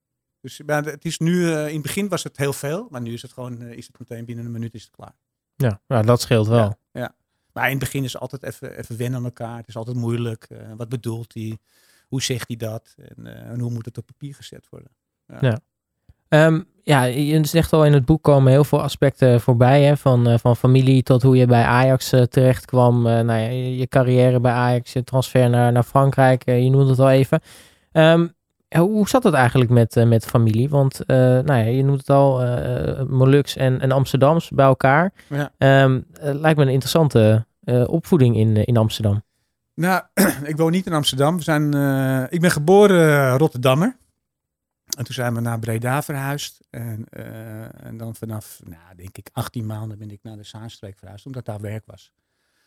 Dus 0.41 0.63
maar 0.67 0.85
het 0.85 1.05
is 1.05 1.19
nu, 1.19 1.51
in 1.51 1.73
het 1.73 1.83
begin 1.83 2.09
was 2.09 2.23
het 2.23 2.37
heel 2.37 2.53
veel, 2.53 2.87
maar 2.91 3.01
nu 3.01 3.13
is 3.13 3.23
het 3.23 3.33
gewoon, 3.33 3.63
is 3.63 3.87
het 3.87 3.99
meteen 3.99 4.25
binnen 4.25 4.45
een 4.45 4.53
minuut 4.53 4.75
is 4.75 4.83
het 4.83 4.91
klaar. 4.91 5.15
Ja, 5.55 5.81
nou, 5.87 6.07
dat 6.07 6.21
scheelt 6.21 6.47
wel. 6.47 6.79
Maar 7.57 7.65
in 7.65 7.71
het 7.71 7.79
begin 7.79 8.05
is 8.05 8.19
altijd 8.19 8.43
even, 8.43 8.79
even 8.79 8.97
wennen 8.97 9.19
aan 9.19 9.25
elkaar. 9.25 9.57
Het 9.57 9.69
is 9.69 9.77
altijd 9.77 9.97
moeilijk. 9.97 10.47
Eh, 10.49 10.59
wat 10.77 10.89
bedoelt 10.89 11.35
hij? 11.35 11.59
Hoe 12.09 12.23
zegt 12.23 12.49
hij 12.49 12.57
dat? 12.57 12.95
En, 12.97 13.27
eh, 13.27 13.51
en 13.51 13.61
hoe 13.61 13.71
moet 13.71 13.85
het 13.85 13.99
op 13.99 14.07
papier 14.07 14.35
gezet 14.35 14.67
worden? 14.71 14.91
Ehm, 16.29 16.61
ja, 16.83 17.03
je 17.03 17.45
zegt 17.47 17.73
al 17.73 17.85
in 17.85 17.93
het 17.93 18.05
boek 18.05 18.23
komen 18.23 18.53
heel 18.53 18.65
veel 18.65 18.83
aspecten 18.83 19.41
voorbij. 19.41 19.83
Hè? 19.83 19.97
Van, 19.97 20.29
eh, 20.29 20.39
van 20.39 20.57
familie 20.57 21.03
tot 21.03 21.23
hoe 21.23 21.37
je 21.37 21.47
bij 21.47 21.65
Ajax 21.65 22.09
terecht 22.09 22.65
kwam. 22.65 23.03
nou 23.03 23.33
ja, 23.33 23.49
je, 23.49 23.87
carrière 23.87 24.41
bij 24.41 24.53
Ajax, 24.53 24.93
je 24.93 25.05
transfer 25.05 25.51
naar, 25.51 25.73
naar 25.73 25.83
Frankrijk. 25.83 26.45
je 26.45 26.71
noemde 26.71 26.91
het 26.91 26.99
al 26.99 27.11
even. 27.11 27.41
Ja, 27.93 28.29
hoe 28.79 29.09
zat 29.09 29.23
het 29.23 29.35
eigenlijk 29.35 29.71
met, 29.71 29.97
eh, 29.97 30.07
met 30.07 30.27
familie? 30.27 30.69
Want 30.69 31.05
eh, 31.05 31.17
nou 31.17 31.47
ja, 31.47 31.65
je 31.65 31.85
noemt 31.85 31.99
het 31.99 32.11
al, 32.11 32.43
eh 32.43 33.03
Molux 33.09 33.57
en, 33.57 33.81
en 33.81 33.93
Amsterdams 33.93 34.51
bij 34.51 34.67
elkaar. 34.67 35.13
Ja. 35.29 35.53
Ehm, 35.59 36.01
eh, 36.21 36.35
lijkt 36.35 36.59
me 36.59 36.65
een 36.65 36.71
interessante 36.73 37.47
eh, 37.65 37.89
opvoeding 37.89 38.37
in, 38.37 38.57
eh, 38.57 38.63
in 38.67 38.77
Amsterdam. 38.77 39.23
Nou, 39.75 40.03
ik 40.45 40.57
woon 40.57 40.71
niet 40.71 40.87
in 40.87 40.93
Amsterdam. 40.93 41.37
We 41.37 41.43
zijn, 41.43 41.75
eh, 41.75 42.25
ik 42.29 42.41
ben 42.41 42.51
geboren 42.51 43.09
eh, 43.09 43.35
Rotterdammer. 43.37 43.97
En 44.99 45.05
toen 45.05 45.15
zijn 45.15 45.35
we 45.35 45.41
naar 45.41 45.59
Breda 45.59 46.03
verhuisd. 46.03 46.67
En, 46.71 47.07
eh, 47.11 47.85
en 47.87 47.97
dan 47.97 48.15
vanaf, 48.15 48.61
nou, 48.65 48.97
denk 48.97 49.17
ik, 49.17 49.29
18 49.33 49.67
maanden 49.67 49.99
ben 49.99 50.11
ik 50.11 50.23
naar 50.23 50.37
de 50.37 50.45
Zaanstreek 50.45 50.99
verhuisd, 50.99 51.27
omdat 51.27 51.45
daar 51.45 51.61
werk 51.61 51.83
was. 51.87 52.13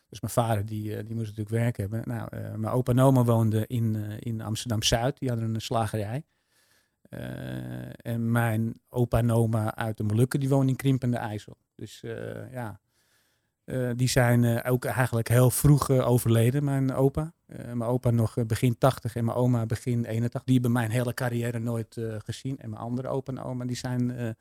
Dus 0.10 0.22
mijn 0.22 0.34
vader, 0.34 0.66
die, 0.66 0.96
eh, 0.96 1.06
die 1.06 1.16
moest 1.16 1.28
natuurlijk 1.28 1.56
werk 1.64 1.78
hebben. 1.78 2.02
Nou, 2.06 2.28
eh, 2.32 2.54
mijn 2.56 2.74
opa 2.74 2.92
en 2.92 3.00
oma 3.00 3.24
woonden 3.24 3.68
in, 3.68 3.96
eh, 3.96 4.18
in 4.20 4.42
Amsterdam-Zuid. 4.42 5.20
Die 5.20 5.30
hadden 5.30 5.54
een 5.54 5.62
slagerij. 5.62 6.24
En 8.02 8.32
mijn 8.32 8.82
opa 8.90 9.18
en 9.18 9.32
oma 9.32 9.76
uit 9.76 9.98
de 9.98 10.04
Molukken, 10.04 10.40
die 10.40 10.50
in 10.50 10.76
Krimpende 10.76 11.18
IJssel. 11.18 11.58
Dus 11.76 12.04
ja, 12.52 12.80
die 13.96 14.08
zijn 14.08 14.64
ook 14.64 14.86
eigenlijk 14.86 15.28
heel 15.28 15.50
vroeg 15.50 15.90
overleden, 15.90 16.64
mijn 16.64 16.94
opa. 16.94 17.34
Mijn 17.46 17.84
opa 17.84 18.10
nog 18.10 18.46
begin 18.46 18.78
80 18.78 19.16
en 19.16 19.26
mijn 19.26 19.38
oma 19.38 19.66
begin 19.66 20.06
81. 20.06 20.44
Die 20.44 20.54
hebben 20.54 20.72
mijn 20.72 20.92
hele 20.92 21.14
carrière 21.14 21.60
nooit 21.60 21.98
gezien. 22.18 22.58
En 22.58 22.70
mijn 22.70 22.82
andere 22.82 23.08
opa 23.08 23.32
en 23.32 23.42
oma, 23.42 23.66
die 23.66 23.78
zijn... 23.78 24.36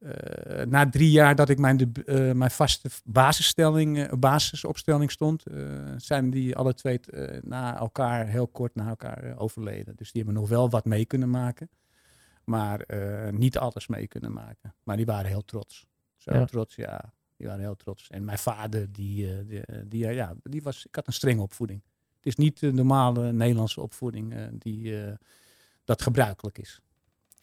eh, 0.00 0.66
na 0.66 0.90
drie 0.90 1.10
jaar 1.10 1.34
dat 1.34 1.48
ik 1.48 1.58
mijn, 1.58 1.92
eh, 1.92 2.32
mijn 2.32 2.50
vaste 2.50 2.90
basisstelling, 3.04 3.98
eh, 3.98 4.12
basisopstelling 4.18 5.10
stond, 5.10 5.44
zijn 5.96 6.30
die 6.30 6.56
alle 6.56 6.74
twee 6.74 7.00
na 7.42 7.78
elkaar, 7.78 8.26
heel 8.26 8.48
kort 8.48 8.74
na 8.74 8.88
elkaar 8.88 9.38
overleden. 9.38 9.96
Dus 9.96 10.12
die 10.12 10.22
hebben 10.22 10.40
nog 10.40 10.50
wel 10.50 10.70
wat 10.70 10.84
mee 10.84 11.04
kunnen 11.04 11.30
maken, 11.30 11.70
maar 12.44 12.86
niet 13.30 13.58
alles 13.58 13.86
mee 13.86 14.06
kunnen 14.06 14.32
maken. 14.32 14.74
Maar 14.82 14.96
die 14.96 15.06
waren 15.06 15.30
heel 15.30 15.44
trots. 15.44 15.86
Zo 16.16 16.34
Ja. 16.34 16.44
trots, 16.44 16.74
ja. 16.74 17.12
Die 17.36 17.46
waren 17.46 17.62
heel 17.62 17.76
trots. 17.76 18.10
En 18.10 18.24
mijn 18.24 18.38
vader, 18.38 18.92
die, 18.92 19.46
die, 19.46 19.62
die, 19.88 20.06
ja, 20.06 20.34
die 20.42 20.62
was, 20.62 20.86
ik 20.86 20.94
had 20.94 21.06
een 21.06 21.12
strenge 21.12 21.42
opvoeding. 21.42 21.82
Het 22.16 22.26
is 22.26 22.36
niet 22.36 22.60
de 22.60 22.72
normale 22.72 23.32
Nederlandse 23.32 23.80
opvoeding 23.80 24.34
die 24.58 24.94
dat 25.84 26.02
gebruikelijk 26.02 26.58
is. 26.58 26.80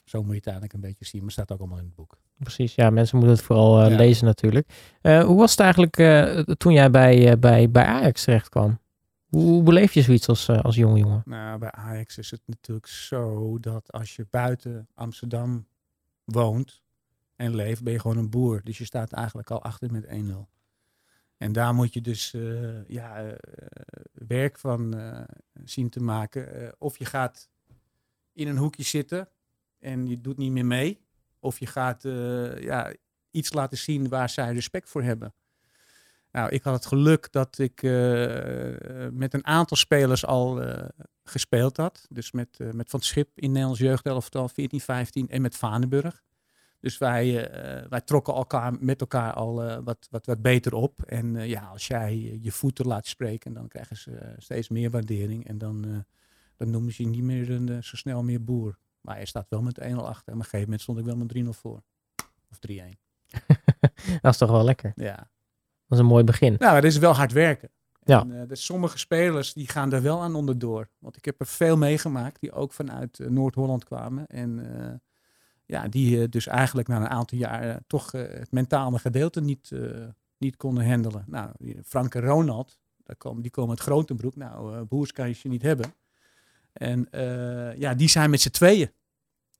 Zo 0.05 0.19
moet 0.19 0.29
je 0.29 0.35
het 0.35 0.45
eigenlijk 0.45 0.73
een 0.73 0.89
beetje 0.89 1.05
zien, 1.05 1.21
maar 1.21 1.31
staat 1.31 1.51
ook 1.51 1.59
allemaal 1.59 1.77
in 1.77 1.85
het 1.85 1.95
boek. 1.95 2.17
Precies, 2.39 2.75
ja, 2.75 2.89
mensen 2.89 3.17
moeten 3.17 3.35
het 3.35 3.45
vooral 3.45 3.81
eh, 3.81 3.89
Ja. 3.89 3.95
lezen 3.95 4.25
natuurlijk. 4.25 4.67
Eh, 5.01 5.23
hoe 5.23 5.37
was 5.37 5.51
het 5.51 5.59
eigenlijk 5.59 5.97
eh, 5.97 6.39
toen 6.39 6.73
jij 6.73 6.91
bij, 6.91 7.39
bij, 7.39 7.71
bij 7.71 7.85
Ajax 7.85 8.23
terecht 8.23 8.49
kwam? 8.49 8.79
Hoe, 9.27 9.43
hoe 9.43 9.63
beleef 9.63 9.93
je 9.93 10.01
zoiets 10.01 10.27
als, 10.27 10.49
als 10.49 10.75
jonge 10.75 10.99
jongen? 10.99 11.21
Nou, 11.25 11.59
bij 11.59 11.71
Ajax 11.71 12.17
is 12.17 12.31
het 12.31 12.41
natuurlijk 12.45 12.87
zo 12.87 13.57
dat 13.59 13.91
als 13.91 14.15
je 14.15 14.27
buiten 14.29 14.87
Amsterdam 14.93 15.67
woont 16.23 16.81
en 17.35 17.55
leeft, 17.55 17.83
ben 17.83 17.93
je 17.93 17.99
gewoon 17.99 18.17
een 18.17 18.29
boer. 18.29 18.61
Dus 18.63 18.77
je 18.77 18.85
staat 18.85 19.11
eigenlijk 19.11 19.51
al 19.51 19.61
achter 19.63 19.91
met 19.91 20.05
1-0. 20.05 20.47
En 21.37 21.51
daar 21.51 21.73
moet 21.73 21.93
je 21.93 22.01
dus 22.01 22.35
ja, 22.87 23.35
werk 24.13 24.59
van 24.59 24.95
zien 25.63 25.89
te 25.89 25.99
maken. 25.99 26.73
Of 26.77 26.97
je 26.97 27.05
gaat 27.05 27.49
in 28.33 28.47
een 28.47 28.57
hoekje 28.57 28.83
zitten 28.83 29.29
en 29.79 30.07
je 30.07 30.21
doet 30.21 30.37
niet 30.37 30.51
meer 30.51 30.65
mee. 30.65 31.06
Of 31.39 31.59
je 31.59 31.65
gaat 31.65 32.05
eh, 32.05 32.61
ja, 32.61 32.93
iets 33.31 33.53
laten 33.53 33.77
zien 33.77 34.09
waar 34.09 34.29
zij 34.29 34.53
respect 34.53 34.89
voor 34.89 35.03
hebben. 35.03 35.33
Nou, 36.31 36.49
ik 36.49 36.63
had 36.63 36.73
het 36.73 36.85
geluk 36.85 37.31
dat 37.31 37.57
ik 37.57 37.83
eh, 37.83 37.91
met 39.11 39.33
een 39.33 39.45
aantal 39.45 39.77
spelers 39.77 40.25
al 40.25 40.61
eh, 40.61 40.89
gespeeld 41.23 41.77
had. 41.77 42.05
Dus 42.09 42.31
met, 42.31 42.59
met 42.73 42.89
Van 42.89 43.01
Schip 43.01 43.29
in 43.35 43.51
Nederlands 43.51 43.79
jeugdelftal 43.79 44.49
14, 44.49 44.81
15 44.81 45.29
en 45.29 45.41
met 45.41 45.55
Vaneburg. 45.55 46.23
Dus 46.79 46.97
wij, 46.97 47.51
wij 47.89 48.01
trokken 48.01 48.33
elkaar 48.33 48.73
met 48.79 49.01
elkaar 49.01 49.33
al 49.33 49.83
wat, 49.83 50.07
wat, 50.09 50.25
wat 50.25 50.41
beter 50.41 50.73
op. 50.73 51.01
En 51.01 51.47
ja, 51.47 51.65
als 51.65 51.87
jij 51.87 52.37
je 52.41 52.51
voeten 52.51 52.87
laat 52.87 53.07
spreken, 53.07 53.53
dan 53.53 53.67
krijgen 53.67 53.97
ze 53.97 54.33
steeds 54.37 54.69
meer 54.69 54.89
waardering. 54.89 55.47
En 55.47 55.57
dan, 55.57 56.05
dan 56.55 56.69
noemen 56.69 56.93
ze 56.93 57.03
je 57.03 57.09
niet 57.09 57.23
meer 57.23 57.51
een, 57.51 57.83
zo 57.83 57.95
snel 57.95 58.23
meer 58.23 58.43
boer. 58.43 58.77
Maar 59.07 59.15
hij 59.15 59.25
staat 59.25 59.49
wel 59.49 59.61
met 59.61 59.79
1-0 59.81 59.83
achter. 59.83 60.27
En 60.27 60.33
op 60.33 60.39
een 60.39 60.43
gegeven 60.43 60.61
moment 60.61 60.81
stond 60.81 60.99
ik 60.99 61.05
wel 61.05 61.15
met 61.15 61.35
3-0 61.37 61.49
voor. 61.49 61.83
Of 62.51 62.57
3-1. 62.71 62.73
Dat 64.21 64.31
is 64.31 64.37
toch 64.37 64.51
wel 64.51 64.63
lekker. 64.63 64.91
Ja. 64.95 65.15
Dat 65.15 65.97
is 65.97 65.99
een 65.99 66.05
mooi 66.05 66.23
begin. 66.23 66.55
Nou, 66.57 66.75
het 66.75 66.83
is 66.83 66.97
wel 66.97 67.13
hard 67.13 67.31
werken. 67.31 67.69
Ja. 68.03 68.21
En, 68.21 68.41
eh, 68.41 68.47
dus 68.47 68.65
sommige 68.65 68.97
spelers 68.97 69.53
die 69.53 69.67
gaan 69.67 69.93
er 69.93 70.01
wel 70.01 70.21
aan 70.21 70.35
onderdoor. 70.35 70.89
Want 70.99 71.17
ik 71.17 71.25
heb 71.25 71.39
er 71.39 71.47
veel 71.47 71.77
meegemaakt 71.77 72.39
die 72.39 72.51
ook 72.51 72.73
vanuit 72.73 73.19
eh, 73.19 73.27
Noord-Holland 73.27 73.83
kwamen. 73.83 74.27
En 74.27 74.79
eh, 74.79 74.93
ja, 75.65 75.87
die 75.87 76.29
dus 76.29 76.47
eigenlijk 76.47 76.87
na 76.87 76.95
een 76.95 77.09
aantal 77.09 77.37
jaar 77.37 77.79
toch 77.87 78.11
het 78.11 78.51
mentale 78.51 78.99
gedeelte 78.99 79.41
niet, 79.41 79.71
niet 80.37 80.55
konden 80.55 80.89
handelen. 80.89 81.23
Nou, 81.27 81.51
Frank 81.85 82.15
en 82.15 82.21
Ronald, 82.21 82.79
daar 83.03 83.15
komen, 83.15 83.41
die 83.41 83.51
komen 83.51 83.69
uit 83.69 83.79
Grotenbroek. 83.79 84.35
Nou, 84.35 84.83
boers 84.83 85.11
kan 85.11 85.27
je 85.27 85.33
ze 85.33 85.47
niet 85.47 85.61
hebben. 85.61 85.93
En 86.73 87.07
ja, 87.77 87.93
die 87.93 88.09
zijn 88.09 88.29
met 88.29 88.41
z'n 88.41 88.49
tweeën. 88.49 88.91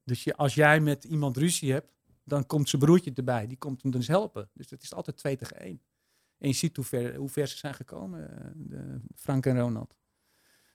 Dus 0.07 0.23
je, 0.23 0.35
als 0.35 0.53
jij 0.53 0.79
met 0.79 1.03
iemand 1.03 1.37
ruzie 1.37 1.71
hebt, 1.71 1.91
dan 2.23 2.45
komt 2.45 2.69
zijn 2.69 2.81
broertje 2.81 3.11
erbij. 3.13 3.47
Die 3.47 3.57
komt 3.57 3.81
hem 3.81 3.91
dus 3.91 4.07
helpen. 4.07 4.49
Dus 4.53 4.69
het 4.69 4.83
is 4.83 4.93
altijd 4.93 5.17
twee 5.17 5.37
tegen 5.37 5.59
één. 5.59 5.81
En 6.37 6.47
je 6.47 6.53
ziet 6.53 6.75
hoe 6.75 6.85
ver, 6.85 7.15
hoe 7.15 7.29
ver 7.29 7.47
ze 7.47 7.57
zijn 7.57 7.73
gekomen, 7.73 8.29
eh, 8.71 8.79
Frank 9.15 9.45
en 9.45 9.59
Ronald. 9.59 9.97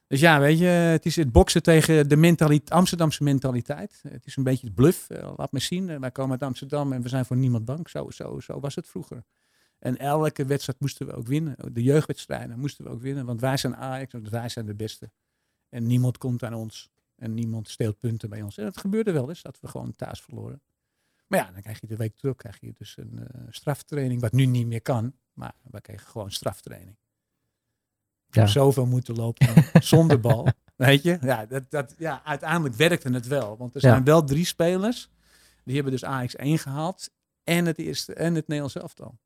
Dus 0.06 0.20
ja, 0.20 0.40
weet 0.40 0.58
je, 0.58 0.64
het 0.64 1.06
is 1.06 1.16
het 1.16 1.32
boksen 1.32 1.62
tegen 1.62 2.08
de 2.08 2.16
mentaliteit, 2.16 2.70
Amsterdamse 2.70 3.22
mentaliteit. 3.22 4.00
Het 4.08 4.26
is 4.26 4.36
een 4.36 4.42
beetje 4.42 4.66
het 4.66 4.74
bluff. 4.74 5.10
Eh, 5.10 5.32
laat 5.36 5.52
me 5.52 5.58
zien, 5.58 5.88
eh, 5.88 5.98
wij 5.98 6.10
komen 6.10 6.32
uit 6.32 6.42
Amsterdam 6.42 6.92
en 6.92 7.02
we 7.02 7.08
zijn 7.08 7.24
voor 7.24 7.36
niemand 7.36 7.64
bang. 7.64 7.88
Zo, 7.88 8.10
zo, 8.10 8.40
zo 8.40 8.60
was 8.60 8.74
het 8.74 8.88
vroeger. 8.88 9.24
En 9.78 9.98
elke 9.98 10.44
wedstrijd 10.44 10.80
moesten 10.80 11.06
we 11.06 11.12
ook 11.12 11.26
winnen. 11.26 11.56
De 11.72 11.82
jeugdwedstrijden 11.82 12.58
moesten 12.58 12.84
we 12.84 12.90
ook 12.90 13.00
winnen, 13.00 13.26
want 13.26 13.40
wij 13.40 13.56
zijn 13.56 13.76
Ajax, 13.76 14.12
want 14.12 14.28
wij 14.28 14.48
zijn 14.48 14.66
de 14.66 14.74
beste. 14.74 15.10
En 15.68 15.86
niemand 15.86 16.18
komt 16.18 16.42
aan 16.42 16.54
ons. 16.54 16.90
En 17.16 17.34
niemand 17.34 17.68
steelt 17.68 17.98
punten 17.98 18.28
bij 18.30 18.42
ons. 18.42 18.58
En 18.58 18.64
dat 18.64 18.76
gebeurde 18.78 19.12
wel 19.12 19.28
eens, 19.28 19.42
dat 19.42 19.60
we 19.60 19.68
gewoon 19.68 19.94
thuis 19.96 20.20
verloren. 20.20 20.62
Maar 21.26 21.38
ja, 21.40 21.50
dan 21.52 21.62
krijg 21.62 21.80
je 21.80 21.86
de 21.86 21.96
week 21.96 22.16
terug 22.16 22.36
krijg 22.36 22.60
je 22.60 22.72
dus 22.78 22.96
een 22.96 23.18
eh, 23.28 23.40
straftraining, 23.50 24.20
wat 24.20 24.32
nu 24.32 24.46
niet 24.46 24.66
meer 24.66 24.82
kan. 24.82 25.14
Maar 25.32 25.54
we 25.70 25.80
kregen 25.80 26.06
gewoon 26.06 26.30
straftraining. 26.30 26.96
Ik 28.28 28.34
Ja. 28.34 28.46
zoveel 28.46 28.86
moeten 28.86 29.14
lopen 29.14 29.48
zonder 29.82 30.20
bal. 30.20 30.48
Weet 30.76 31.02
je? 31.02 31.18
Ja, 31.20 31.46
dat, 31.46 31.70
dat, 31.70 31.94
ja, 31.98 32.24
uiteindelijk 32.24 32.74
werkte 32.74 33.10
het 33.12 33.26
wel. 33.26 33.56
Want 33.56 33.74
er 33.74 33.84
Ja. 33.84 33.90
zijn 33.90 34.04
wel 34.04 34.24
drie 34.24 34.44
spelers. 34.44 35.10
Die 35.64 35.74
hebben 35.74 35.92
dus 35.92 36.04
Ajax 36.04 36.36
1 36.36 36.58
gehaald. 36.58 37.10
en 37.44 37.66
het 37.66 37.78
eerste 37.78 38.14
en 38.14 38.34
het 38.34 38.46
Nederlands 38.46 38.74
elftal. 38.76 39.18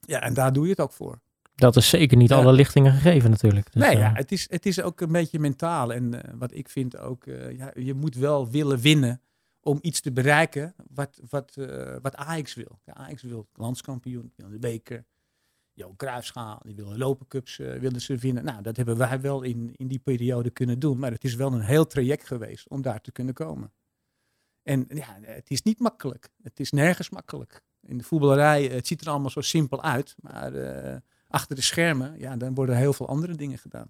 Ja, 0.00 0.20
en 0.20 0.34
daar 0.34 0.52
doe 0.52 0.64
je 0.64 0.70
het 0.70 0.80
ook 0.80 0.92
voor. 0.92 1.20
Dat 1.56 1.76
is 1.76 1.88
zeker 1.88 2.16
niet 2.16 2.28
Ja. 2.28 2.36
alle 2.36 2.52
lichtingen 2.52 2.92
gegeven 2.92 3.30
natuurlijk. 3.30 3.72
Dus, 3.72 3.82
nee, 3.82 3.94
eh, 3.94 4.00
ja, 4.00 4.12
het, 4.14 4.32
is, 4.32 4.50
het 4.50 4.66
is 4.66 4.80
ook 4.82 5.00
een 5.00 5.12
beetje 5.12 5.38
mentaal. 5.38 5.92
En 5.92 6.22
eh, 6.22 6.34
wat 6.38 6.52
ik 6.54 6.68
vind 6.68 6.98
ook, 6.98 7.26
eh, 7.26 7.56
ja, 7.56 7.70
je 7.74 7.94
moet 7.94 8.14
wel 8.14 8.50
willen 8.50 8.78
winnen 8.78 9.20
om 9.60 9.78
iets 9.82 10.00
te 10.00 10.12
bereiken 10.12 10.74
wat, 10.94 11.20
wat, 11.28 11.56
eh, 11.56 11.96
wat 12.02 12.16
Ajax 12.16 12.54
wil. 12.54 12.80
Ja, 12.84 12.94
Ajax 12.94 13.22
wil 13.22 13.48
landskampioen, 13.54 14.32
wil 14.36 14.48
de 14.48 14.58
beker, 14.58 15.04
Johan 15.72 15.96
Cruijffschaal, 15.96 16.60
die 16.64 16.74
wil 16.74 16.88
de 16.88 16.98
Lopencups, 16.98 17.58
eh 17.58 17.74
willen 17.74 18.00
ze 18.00 18.16
winnen. 18.16 18.44
Nou, 18.44 18.62
dat 18.62 18.76
hebben 18.76 18.96
wij 18.96 19.20
wel 19.20 19.42
in, 19.42 19.72
in 19.76 19.88
die 19.88 19.98
periode 19.98 20.50
kunnen 20.50 20.78
doen. 20.78 20.98
Maar 20.98 21.10
het 21.10 21.24
is 21.24 21.34
wel 21.34 21.52
een 21.52 21.60
heel 21.60 21.86
traject 21.86 22.26
geweest 22.26 22.68
om 22.68 22.82
daar 22.82 23.00
te 23.00 23.12
kunnen 23.12 23.34
komen. 23.34 23.72
En 24.62 24.86
ja, 24.88 25.18
het 25.22 25.50
is 25.50 25.62
niet 25.62 25.78
makkelijk. 25.80 26.28
Het 26.42 26.60
is 26.60 26.70
nergens 26.70 27.10
makkelijk. 27.10 27.62
In 27.80 27.98
de 27.98 28.04
voetballerij, 28.04 28.68
eh, 28.68 28.74
het 28.74 28.86
ziet 28.86 29.00
er 29.00 29.08
allemaal 29.08 29.30
zo 29.30 29.40
simpel 29.40 29.82
uit. 29.82 30.14
Maar 30.20 30.54
eh, 30.54 30.96
achter 31.28 31.56
de 31.56 31.62
schermen, 31.62 32.14
ja, 32.18 32.36
dan 32.36 32.54
worden 32.54 32.76
heel 32.76 32.92
veel 32.92 33.08
andere 33.08 33.34
dingen 33.34 33.58
gedaan. 33.58 33.86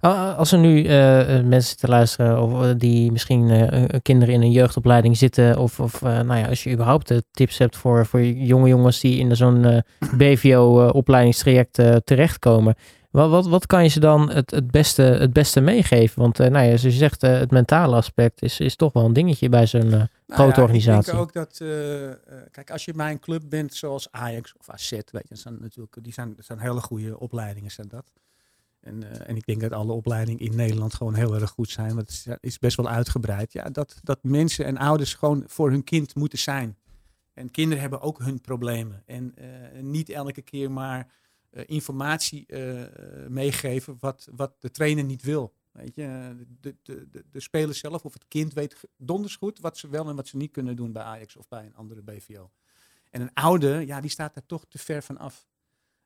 Ah, 0.00 0.36
Als 0.36 0.52
er 0.52 0.58
nu 0.58 0.84
eh, 0.84 1.20
eh, 1.38 1.44
mensen 1.44 1.68
zitten 1.70 1.88
luisteren 1.88 2.42
of 2.42 2.62
eh, 2.62 2.70
die 2.76 3.12
misschien 3.12 3.50
eh, 3.50 3.84
kinderen 4.02 4.34
in 4.34 4.42
een 4.42 4.50
jeugdopleiding 4.50 5.16
zitten 5.16 5.58
of, 5.58 5.80
of 5.80 6.00
nou 6.00 6.36
ja, 6.36 6.46
als 6.48 6.64
je 6.64 6.70
überhaupt 6.70 7.22
tips 7.30 7.58
hebt 7.58 7.76
voor, 7.76 8.06
voor 8.06 8.22
jonge 8.22 8.68
jongens 8.68 9.00
die 9.00 9.18
in 9.18 9.36
zo'n 9.36 9.82
BVO-opleidingstraject 10.18 11.82
terechtkomen. 12.04 12.74
Wat, 13.16 13.30
wat, 13.30 13.46
wat 13.46 13.66
kan 13.66 13.82
je 13.82 13.88
ze 13.88 14.00
dan 14.00 14.30
het, 14.30 14.50
het, 14.50 14.70
beste, 14.70 15.02
het 15.02 15.32
beste 15.32 15.60
meegeven? 15.60 16.22
Want 16.22 16.40
eh, 16.40 16.48
nou 16.50 16.64
ja, 16.66 16.76
zoals 16.76 16.94
je 16.94 17.00
zegt, 17.00 17.22
eh, 17.22 17.38
het 17.38 17.50
mentale 17.50 17.96
aspect 17.96 18.42
is, 18.42 18.60
is 18.60 18.76
toch 18.76 18.92
wel 18.92 19.04
een 19.04 19.12
dingetje 19.12 19.48
bij 19.48 19.66
zo'n 19.66 19.92
eh, 19.92 20.02
Grote 20.26 20.56
ja, 20.56 20.62
organisatie. 20.62 21.12
Ik 21.12 21.18
denk 21.18 21.18
ook 21.18 21.32
dat, 21.32 21.56
kijk, 22.50 22.70
als 22.70 22.84
je 22.84 22.92
bij 22.92 23.10
een 23.10 23.18
club 23.18 23.42
bent 23.48 23.74
zoals 23.74 24.08
Ajax 24.10 24.54
of 24.58 24.70
AZ, 24.70 24.90
weet 24.90 25.04
je, 25.12 25.28
dat 25.28 25.38
zijn 25.38 25.56
natuurlijk, 25.60 25.96
die 26.02 26.12
zijn, 26.12 26.32
dat 26.36 26.44
zijn 26.44 26.58
hele 26.58 26.80
goede 26.80 27.18
opleidingen, 27.18 27.70
zijn 27.70 27.88
dat. 27.88 28.12
En, 28.80 29.26
en 29.26 29.36
ik 29.36 29.46
denk 29.46 29.60
dat 29.60 29.72
alle 29.72 29.92
opleidingen 29.92 30.40
in 30.40 30.56
Nederland 30.56 30.94
gewoon 30.94 31.14
heel 31.14 31.34
erg 31.34 31.50
goed 31.50 31.70
zijn, 31.70 31.94
want 31.94 32.24
het 32.24 32.38
is, 32.40 32.58
best 32.58 32.76
wel 32.76 32.88
uitgebreid. 32.88 33.52
Ja, 33.52 33.64
dat, 33.64 34.00
dat 34.02 34.18
mensen 34.22 34.64
en 34.64 34.76
ouders 34.76 35.14
gewoon 35.14 35.44
voor 35.46 35.70
hun 35.70 35.84
kind 35.84 36.14
moeten 36.14 36.38
zijn. 36.38 36.76
En 37.34 37.50
kinderen 37.50 37.80
hebben 37.80 38.00
ook 38.00 38.18
hun 38.18 38.40
problemen. 38.40 39.02
En 39.06 39.34
niet 39.80 40.08
elke 40.08 40.42
keer 40.42 40.70
maar 40.70 41.06
informatie 41.64 42.46
eh, 42.46 43.26
meegeven 43.28 43.96
wat, 44.00 44.28
wat 44.34 44.60
de 44.60 44.70
trainer 44.70 45.04
niet 45.04 45.22
wil. 45.22 45.54
Weet 45.72 45.94
je, 45.94 46.36
de, 46.60 46.76
de, 46.82 47.10
de, 47.10 47.24
de 47.30 47.40
speler 47.40 47.74
zelf 47.74 48.04
of 48.04 48.12
het 48.12 48.24
kind 48.28 48.52
weet 48.52 48.76
donders 48.96 49.36
goed 49.36 49.60
wat 49.60 49.78
ze 49.78 49.88
wel 49.88 50.08
en 50.08 50.16
wat 50.16 50.28
ze 50.28 50.36
niet 50.36 50.50
kunnen 50.52 50.76
doen 50.76 50.92
bij 50.92 51.02
Ajax 51.02 51.36
of 51.36 51.48
bij 51.48 51.64
een 51.64 51.76
andere 51.76 52.02
BVO. 52.02 52.50
En 53.10 53.20
een 53.20 53.34
ouder, 53.34 53.80
ja, 53.80 54.00
die 54.00 54.10
staat 54.10 54.34
daar 54.34 54.46
toch 54.46 54.64
te 54.68 54.78
ver 54.78 55.02
van 55.02 55.18
af. 55.18 55.46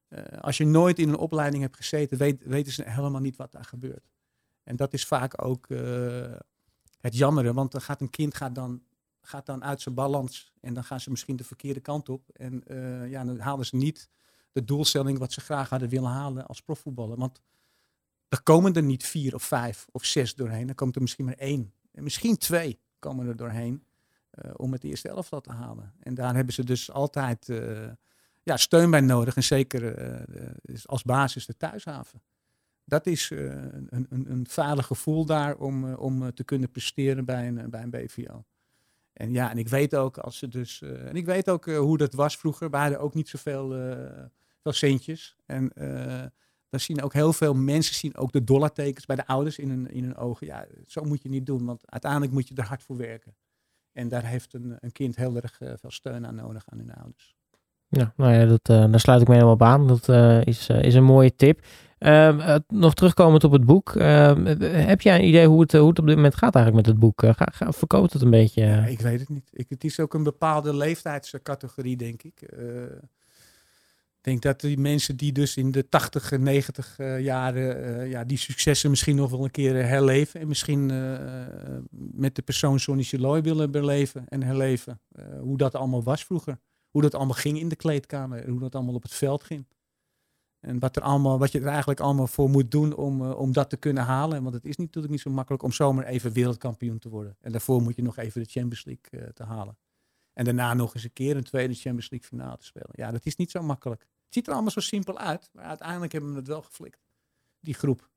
Eh, 0.09 0.39
als 0.41 0.57
je 0.57 0.67
nooit 0.67 0.99
in 0.99 1.09
een 1.09 1.17
opleiding 1.17 1.63
hebt 1.63 1.77
gezeten, 1.77 2.19
weet, 2.19 2.45
weten 2.45 2.73
ze 2.73 2.91
helemaal 2.91 3.21
niet 3.21 3.37
wat 3.37 3.53
daar 3.53 3.65
gebeurt. 3.65 4.11
En 4.63 4.77
dat 4.77 4.93
is 4.93 5.07
vaak 5.07 5.45
ook 5.45 5.67
eh, 5.67 6.33
het 7.01 7.17
jammere, 7.17 7.53
want 7.53 7.73
dan 7.73 7.81
gaat 7.81 8.01
een 8.01 8.11
kind 8.11 8.35
gaat 8.35 8.55
dan, 8.55 8.83
gaat 9.21 9.47
dan 9.47 9.65
uit 9.65 9.81
zijn 9.81 9.95
balans 9.95 10.53
en 10.61 10.75
dan 10.75 10.85
gaan 10.85 11.01
ze 11.01 11.11
misschien 11.11 11.37
de 11.37 11.45
verkeerde 11.45 11.81
kant 11.81 12.09
op. 12.09 12.29
En 12.33 12.65
eh, 12.67 13.11
ja, 13.11 13.25
dan 13.25 13.39
halen 13.39 13.67
ze 13.67 13.77
niet 13.77 14.09
de 14.53 14.65
doelstelling 14.65 15.19
wat 15.19 15.33
ze 15.33 15.41
graag 15.41 15.69
hadden 15.69 15.89
willen 15.89 16.11
halen 16.11 16.47
als 16.47 16.61
profvoetballer. 16.61 17.17
Want 17.17 17.41
er 18.29 18.43
komen 18.43 18.75
er 18.75 18.83
niet 18.83 19.07
vier 19.07 19.35
of 19.35 19.43
vijf 19.43 19.87
of 19.91 20.05
zes 20.05 20.35
doorheen. 20.35 20.67
Dan 20.67 20.75
komt 20.75 20.95
er 20.95 21.01
misschien 21.01 21.25
maar 21.25 21.35
één. 21.35 21.73
En 21.93 22.03
misschien 22.03 22.37
twee 22.37 22.81
komen 22.99 23.27
er 23.27 23.37
doorheen 23.37 23.85
eh, 24.31 24.51
om 24.57 24.73
het 24.73 24.85
eerste 24.85 25.09
elftal 25.09 25.41
te 25.41 25.53
halen. 25.53 25.93
En 26.01 26.15
daar 26.15 26.35
hebben 26.35 26.55
ze 26.55 26.65
dus 26.65 26.91
altijd 26.91 27.49
eh, 27.49 27.89
ja, 28.43 28.57
steun 28.57 28.91
bij 28.91 29.01
nodig. 29.01 29.37
En 29.37 29.43
zeker 29.43 29.83
is 30.63 30.89
als 30.89 31.03
basis 31.03 31.47
de 31.47 31.57
thuishaven. 31.57 32.23
Dat 32.85 33.07
is 33.07 33.31
een, 33.31 34.07
een, 34.09 34.31
een 34.31 34.47
veilig 34.49 34.87
gevoel 34.87 35.25
daar 35.25 35.57
om, 35.57 35.95
om 35.95 36.35
te 36.35 36.45
kunnen 36.45 36.71
presteren 36.71 37.25
bij 37.25 37.49
een, 37.49 37.71
bij 37.71 37.83
een 37.83 37.91
BVO. 37.91 38.45
En 39.21 39.33
ja, 39.33 39.51
en 39.51 39.59
ik 39.59 39.69
weet 39.69 39.97
ook 39.97 40.19
als 40.19 40.39
ze 40.39 40.49
dus. 40.49 40.83
eh, 40.83 41.09
en 41.09 41.15
ik 41.15 41.25
weet 41.25 41.51
ook 41.51 41.67
eh, 41.67 41.79
hoe 41.79 41.99
dat 41.99 42.15
was 42.15 42.37
vroeger. 42.37 42.71
We 42.71 42.77
hadden 42.77 43.01
ook 43.01 43.15
niet 43.15 43.29
zoveel 43.29 43.69
veel 44.63 44.73
centjes. 44.73 45.37
En 45.47 45.73
dan 46.69 46.81
zien 46.81 47.03
ook 47.03 47.13
heel 47.13 47.33
veel 47.33 47.55
mensen 47.55 47.95
zien 47.95 48.17
ook 48.17 48.33
de 48.33 48.45
dollartekens 48.45 49.07
bij 49.07 49.17
de 49.17 49.27
ouders 49.27 49.59
in 49.59 49.71
hun, 49.71 49.91
in 49.91 50.05
hun 50.05 50.17
ogen. 50.17 50.47
Ja, 50.47 50.67
zo 50.87 51.03
moet 51.03 51.23
je 51.23 51.29
niet 51.29 51.47
doen, 51.47 51.65
want 51.65 51.91
uiteindelijk 51.91 52.33
moet 52.33 52.49
je 52.49 52.55
er 52.55 52.67
hard 52.67 52.83
voor 52.83 52.97
werken. 52.97 53.37
En 53.93 54.09
daar 54.09 54.25
heeft 54.25 54.55
een, 54.55 54.77
een 54.81 54.93
kind 54.93 55.17
heel 55.17 55.37
erg 55.37 55.57
veel 55.57 55.91
steun 55.91 56.27
aan 56.27 56.35
nodig 56.35 56.65
aan 56.69 56.79
hun 56.79 56.95
ouders. 56.95 57.37
Ja, 57.91 58.13
nou 58.17 58.33
ja, 58.33 58.45
dat, 58.45 58.69
eh, 58.69 58.91
daar 58.91 59.01
sluit 59.01 59.21
ik 59.21 59.27
me 59.29 59.35
helemaal 59.35 59.55
op 59.55 59.63
aan. 59.63 59.87
Dat 59.87 60.09
eh, 60.09 60.45
is, 60.45 60.69
eh, 60.69 60.83
is 60.83 60.95
een 60.95 61.05
mooie 61.05 61.35
tip. 61.37 61.61
Ehm, 62.01 62.41
eh, 62.41 62.57
nog 62.69 62.95
terugkomend 62.95 63.45
op 63.45 63.53
het 63.53 63.65
boek. 63.65 63.97
ehm, 63.97 64.47
eh, 64.47 64.87
heb 64.87 65.01
jij 65.01 65.19
een 65.19 65.29
idee 65.29 65.47
hoe 65.47 65.61
het, 65.61 65.73
hoe 65.73 65.89
het 65.89 65.99
op 65.99 66.07
dit 66.07 66.17
moment 66.17 66.35
gaat 66.35 66.55
eigenlijk 66.55 66.87
met 66.87 66.95
het 66.95 67.05
boek? 67.05 67.23
Ga, 67.37 67.49
ga, 67.53 67.73
verkoopt 67.73 68.13
het 68.13 68.23
een 68.23 68.31
beetje? 68.31 68.65
Ja, 68.65 68.85
ik 68.85 69.01
weet 69.01 69.21
het 69.21 69.29
niet. 69.29 69.51
Ik, 69.53 69.67
het 69.69 69.85
is 69.85 70.01
ook 70.01 70.15
een 70.15 70.23
bepaalde 70.23 70.77
leeftijdscategorie, 70.77 71.97
denk 71.97 72.23
ik. 72.23 72.43
Ik 74.23 74.27
denk 74.27 74.43
dat 74.43 74.61
die 74.61 74.79
mensen 74.79 75.17
die 75.17 75.33
dus 75.33 75.57
in 75.57 75.71
de 75.71 75.89
80, 75.89 76.39
90 76.39 76.95
eh, 76.99 77.21
jaren 77.21 78.09
ja, 78.09 78.25
die 78.25 78.39
successen 78.39 78.91
misschien 78.91 79.17
nog 79.17 79.31
wel 79.31 79.45
een 79.45 79.51
keer 79.51 79.75
herleven. 79.87 80.41
En 80.41 80.49
misschien 80.49 80.87
met 82.13 82.35
de 82.35 82.43
persoon 82.43 82.81
Sonny 82.81 83.03
Siloy 83.03 83.43
willen 83.43 83.71
beleven 83.71 84.25
en 84.29 84.43
herleven. 84.43 85.01
Hoe 85.41 85.57
dat 85.57 85.75
allemaal 85.75 86.03
was 86.03 86.25
vroeger. 86.25 86.59
Hoe 86.91 87.03
dat 87.03 87.15
allemaal 87.15 87.35
ging 87.35 87.59
in 87.59 87.69
de 87.69 87.77
kleedkamer. 87.77 88.49
Hoe 88.49 88.61
dat 88.61 88.75
allemaal 88.75 88.95
op 88.95 89.03
het 89.03 89.15
veld 89.15 89.43
ging. 89.43 89.67
En 90.61 90.79
wat, 90.79 90.97
er 90.97 91.03
allemaal, 91.03 91.39
wat 91.39 91.53
je 91.53 91.61
er 91.61 91.67
eigenlijk 91.67 92.01
allemaal 92.01 92.27
voor 92.27 92.51
moet 92.51 92.71
doen 92.71 92.95
om, 92.95 93.25
eh, 93.25 93.39
om 93.39 93.53
dat 93.53 93.71
te 93.71 93.77
kunnen 93.77 94.03
halen. 94.03 94.43
Want 94.43 94.55
het 94.55 94.65
is 94.65 94.77
natuurlijk 94.77 95.13
niet 95.13 95.23
zo 95.23 95.31
makkelijk 95.31 95.63
om 95.63 95.73
zomaar 95.73 96.05
even 96.05 96.33
wereldkampioen 96.33 96.99
te 96.99 97.09
worden. 97.09 97.37
En 97.41 97.53
daarvoor 97.53 97.83
moet 97.83 97.97
je 97.97 98.03
nog 98.03 98.17
even 98.17 98.43
de 98.43 98.49
Champions 98.49 98.85
League 98.85 99.21
eh, 99.21 99.33
te 99.33 99.43
halen. 99.43 99.79
En 100.33 100.45
daarna 100.45 100.75
nog 100.75 100.95
eens 100.95 101.05
een 101.05 101.13
keer 101.13 101.37
een 101.37 101.45
tweede 101.45 101.75
Champions 101.75 102.11
League 102.11 102.29
finale 102.29 102.57
te 102.57 102.65
spelen. 102.65 102.91
Ja, 102.93 103.11
dat 103.11 103.27
is 103.27 103.37
niet 103.37 103.51
zo 103.51 103.63
makkelijk. 103.63 104.01
Het 104.01 104.35
ziet 104.35 104.47
er 104.47 104.53
allemaal 104.53 104.71
zo 104.71 104.81
simpel 104.81 105.19
uit. 105.19 105.51
Maar 105.53 105.65
uiteindelijk 105.65 106.13
hebben 106.13 106.31
we 106.31 106.37
het 106.37 106.47
wel 106.47 106.63
geflikt. 106.63 107.03
Die 107.61 107.75
groep. 107.75 108.09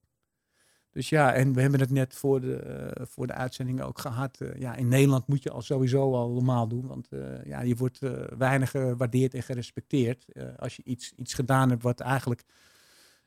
Dus 0.94 1.10
ja, 1.10 1.34
en 1.34 1.54
we 1.54 1.62
hebben 1.62 1.80
het 1.80 1.90
net 1.90 2.16
voor 2.16 2.42
de, 2.42 2.56
eh, 2.56 3.06
voor 3.06 3.28
de 3.28 3.34
uitzending 3.34 3.82
ook 3.82 4.00
gehad. 4.00 4.42
Eh, 4.42 4.60
ja, 4.60 4.76
in 4.76 4.88
Nederland 4.88 5.28
moet 5.28 5.44
je 5.44 5.52
al 5.52 5.62
sowieso 5.62 6.14
al 6.14 6.32
normaal 6.32 6.68
doen. 6.68 6.88
Want 6.88 7.08
eh, 7.12 7.46
ja, 7.46 7.62
je 7.62 7.76
wordt 7.76 8.00
weinig 8.38 8.72
gewaardeerd 8.72 9.34
en 9.34 9.44
gerespecteerd. 9.44 10.26
als 10.58 10.76
je 10.76 10.84
iets, 10.84 11.14
iets 11.16 11.34
gedaan 11.34 11.70
hebt 11.70 11.84
wat 11.84 12.00
eigenlijk 12.00 12.44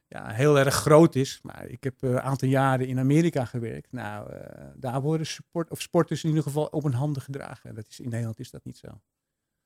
ja, 0.09 0.29
heel 0.29 0.59
erg 0.59 0.75
groot 0.75 1.15
is. 1.15 1.41
Maar 1.43 1.67
ik 1.67 1.85
heb 1.85 2.03
een 2.03 2.21
aantal 2.21 2.49
jaren 2.49 2.87
in 2.87 2.99
Amerika 2.99 3.45
gewerkt. 3.45 3.93
Nou, 3.93 4.31
daar 4.77 5.01
worden 5.01 5.27
sport, 5.27 5.71
of 5.71 5.81
sporters 5.81 6.23
in 6.23 6.29
ieder 6.29 6.45
geval 6.45 6.67
op 6.67 6.83
hun 6.83 6.95
handen 6.95 7.23
gedragen. 7.23 7.75
Dat 7.75 7.87
is, 7.89 8.01
in 8.01 8.09
Nederland 8.09 8.39
is 8.39 8.51
dat 8.51 8.65
niet 8.65 8.79
zo. 8.79 9.01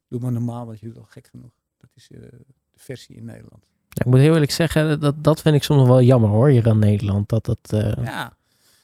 Doe 0.09 0.21
maar 0.21 0.33
normaal, 0.33 0.67
want 0.67 0.81
je 0.81 0.87
doet 0.87 0.99
al 0.99 1.05
gek 1.05 1.27
genoeg. 1.27 1.53
Dat 1.77 1.91
is 1.95 2.09
de 2.09 2.31
versie 2.75 3.17
in 3.17 3.25
Nederland. 3.25 3.67
Ik 3.94 4.05
moet 4.05 4.18
heel 4.18 4.33
eerlijk 4.33 4.50
zeggen, 4.50 5.00
dat, 5.00 5.24
dat 5.24 5.40
vind 5.40 5.55
ik 5.55 5.62
soms 5.62 5.88
wel 5.88 6.03
jammer 6.03 6.31
hoor, 6.31 6.48
hier 6.48 6.66
in 6.66 6.79
Nederland. 6.79 7.29
Dat 7.29 7.44
dat, 7.44 7.59
eh, 7.70 8.05
Ja, 8.05 8.37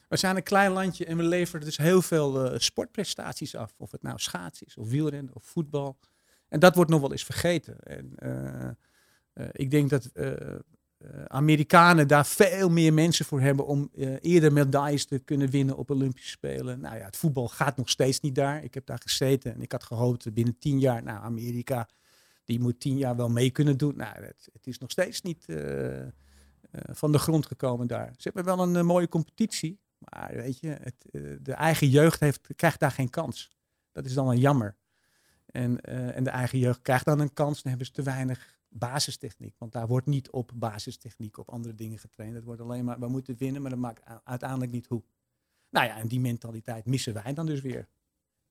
we 0.07 0.17
zijn 0.17 0.35
een 0.35 0.43
klein 0.43 0.71
landje 0.71 1.05
en 1.05 1.17
we 1.17 1.23
leveren 1.23 1.65
dus 1.65 1.77
heel 1.77 2.01
veel 2.01 2.45
eh, 2.45 2.59
sportprestaties 2.59 3.55
af. 3.55 3.73
Of 3.77 3.91
het 3.91 4.01
nou 4.01 4.19
schaats 4.19 4.61
is, 4.63 4.77
of 4.77 4.89
wielrennen, 4.89 5.35
of 5.35 5.43
voetbal. 5.43 5.97
En 6.49 6.59
dat 6.59 6.75
wordt 6.75 6.91
nog 6.91 7.01
wel 7.01 7.11
eens 7.11 7.23
vergeten. 7.23 7.79
En 7.79 8.13
eh, 8.15 9.45
ik 9.51 9.71
denk 9.71 9.89
dat 9.89 10.11
Amerikanen 11.27 12.07
daar 12.07 12.25
veel 12.25 12.69
meer 12.69 12.93
mensen 12.93 13.25
voor 13.25 13.41
hebben 13.41 13.65
om 13.65 13.89
eerder 14.21 14.53
medailles 14.53 15.05
te 15.05 15.19
kunnen 15.19 15.49
winnen 15.49 15.77
op 15.77 15.91
Olympische 15.91 16.29
Spelen. 16.29 16.79
Nou 16.79 16.97
ja, 16.97 17.05
het 17.05 17.17
voetbal 17.17 17.47
gaat 17.47 17.77
nog 17.77 17.89
steeds 17.89 18.19
niet 18.19 18.35
daar. 18.35 18.63
Ik 18.63 18.73
heb 18.73 18.85
daar 18.85 19.01
gezeten 19.01 19.53
en 19.53 19.61
ik 19.61 19.71
had 19.71 19.83
gehoopt 19.83 20.33
binnen 20.33 20.57
tien 20.59 20.79
jaar, 20.79 21.03
nou 21.03 21.23
Amerika, 21.23 21.87
die 22.47 22.59
moet 22.59 22.79
tien 22.79 22.97
jaar 22.97 23.15
wel 23.15 23.29
mee 23.29 23.49
kunnen 23.49 23.77
doen. 23.77 23.95
Nou, 23.95 24.23
het, 24.23 24.67
is 24.67 24.77
nog 24.77 24.91
steeds 24.91 25.21
niet 25.21 25.45
eh, 25.49 26.01
eh, 26.01 26.11
van 26.71 27.11
de 27.11 27.17
grond 27.17 27.45
gekomen 27.45 27.87
daar. 27.87 28.13
Ze 28.17 28.31
hebben 28.33 28.43
wel 28.43 28.59
een 28.59 28.75
eh, 28.75 28.83
mooie 28.83 29.09
competitie, 29.09 29.79
maar 29.97 30.31
weet 30.35 30.59
je, 30.59 30.67
het, 30.67 31.05
de 31.45 31.53
eigen 31.53 31.89
jeugd 31.89 32.19
heeft, 32.19 32.47
krijgt 32.55 32.79
daar 32.79 32.91
geen 32.91 33.09
kans. 33.09 33.57
Dat 33.91 34.05
is 34.05 34.13
dan 34.13 34.25
wel 34.25 34.35
jammer. 34.35 34.75
En, 35.45 35.81
en 35.81 36.23
de 36.23 36.29
eigen 36.29 36.59
jeugd 36.59 36.81
krijgt 36.81 37.05
dan 37.05 37.19
een 37.19 37.33
kans, 37.33 37.61
dan 37.61 37.69
hebben 37.69 37.87
ze 37.87 37.93
te 37.93 38.01
weinig 38.03 38.59
basistechniek. 38.69 39.55
Want 39.57 39.71
daar 39.71 39.87
wordt 39.87 40.07
niet 40.07 40.29
op 40.29 40.51
basistechniek, 40.55 41.37
op 41.37 41.49
andere 41.49 41.75
dingen 41.75 41.99
getraind. 41.99 42.35
Het 42.35 42.43
wordt 42.43 42.61
alleen 42.61 42.85
maar, 42.85 42.99
we 42.99 43.07
moeten 43.07 43.37
winnen, 43.37 43.61
maar 43.61 43.71
dat 43.71 43.79
maakt 43.79 44.01
uiteindelijk 44.23 44.71
niet 44.71 44.87
hoe. 44.87 45.03
Nou 45.69 45.85
ja, 45.85 45.97
en 45.97 46.07
die 46.07 46.19
mentaliteit 46.19 46.85
missen 46.85 47.13
wij 47.13 47.33
dan 47.33 47.45
dus 47.45 47.61
weer. 47.61 47.87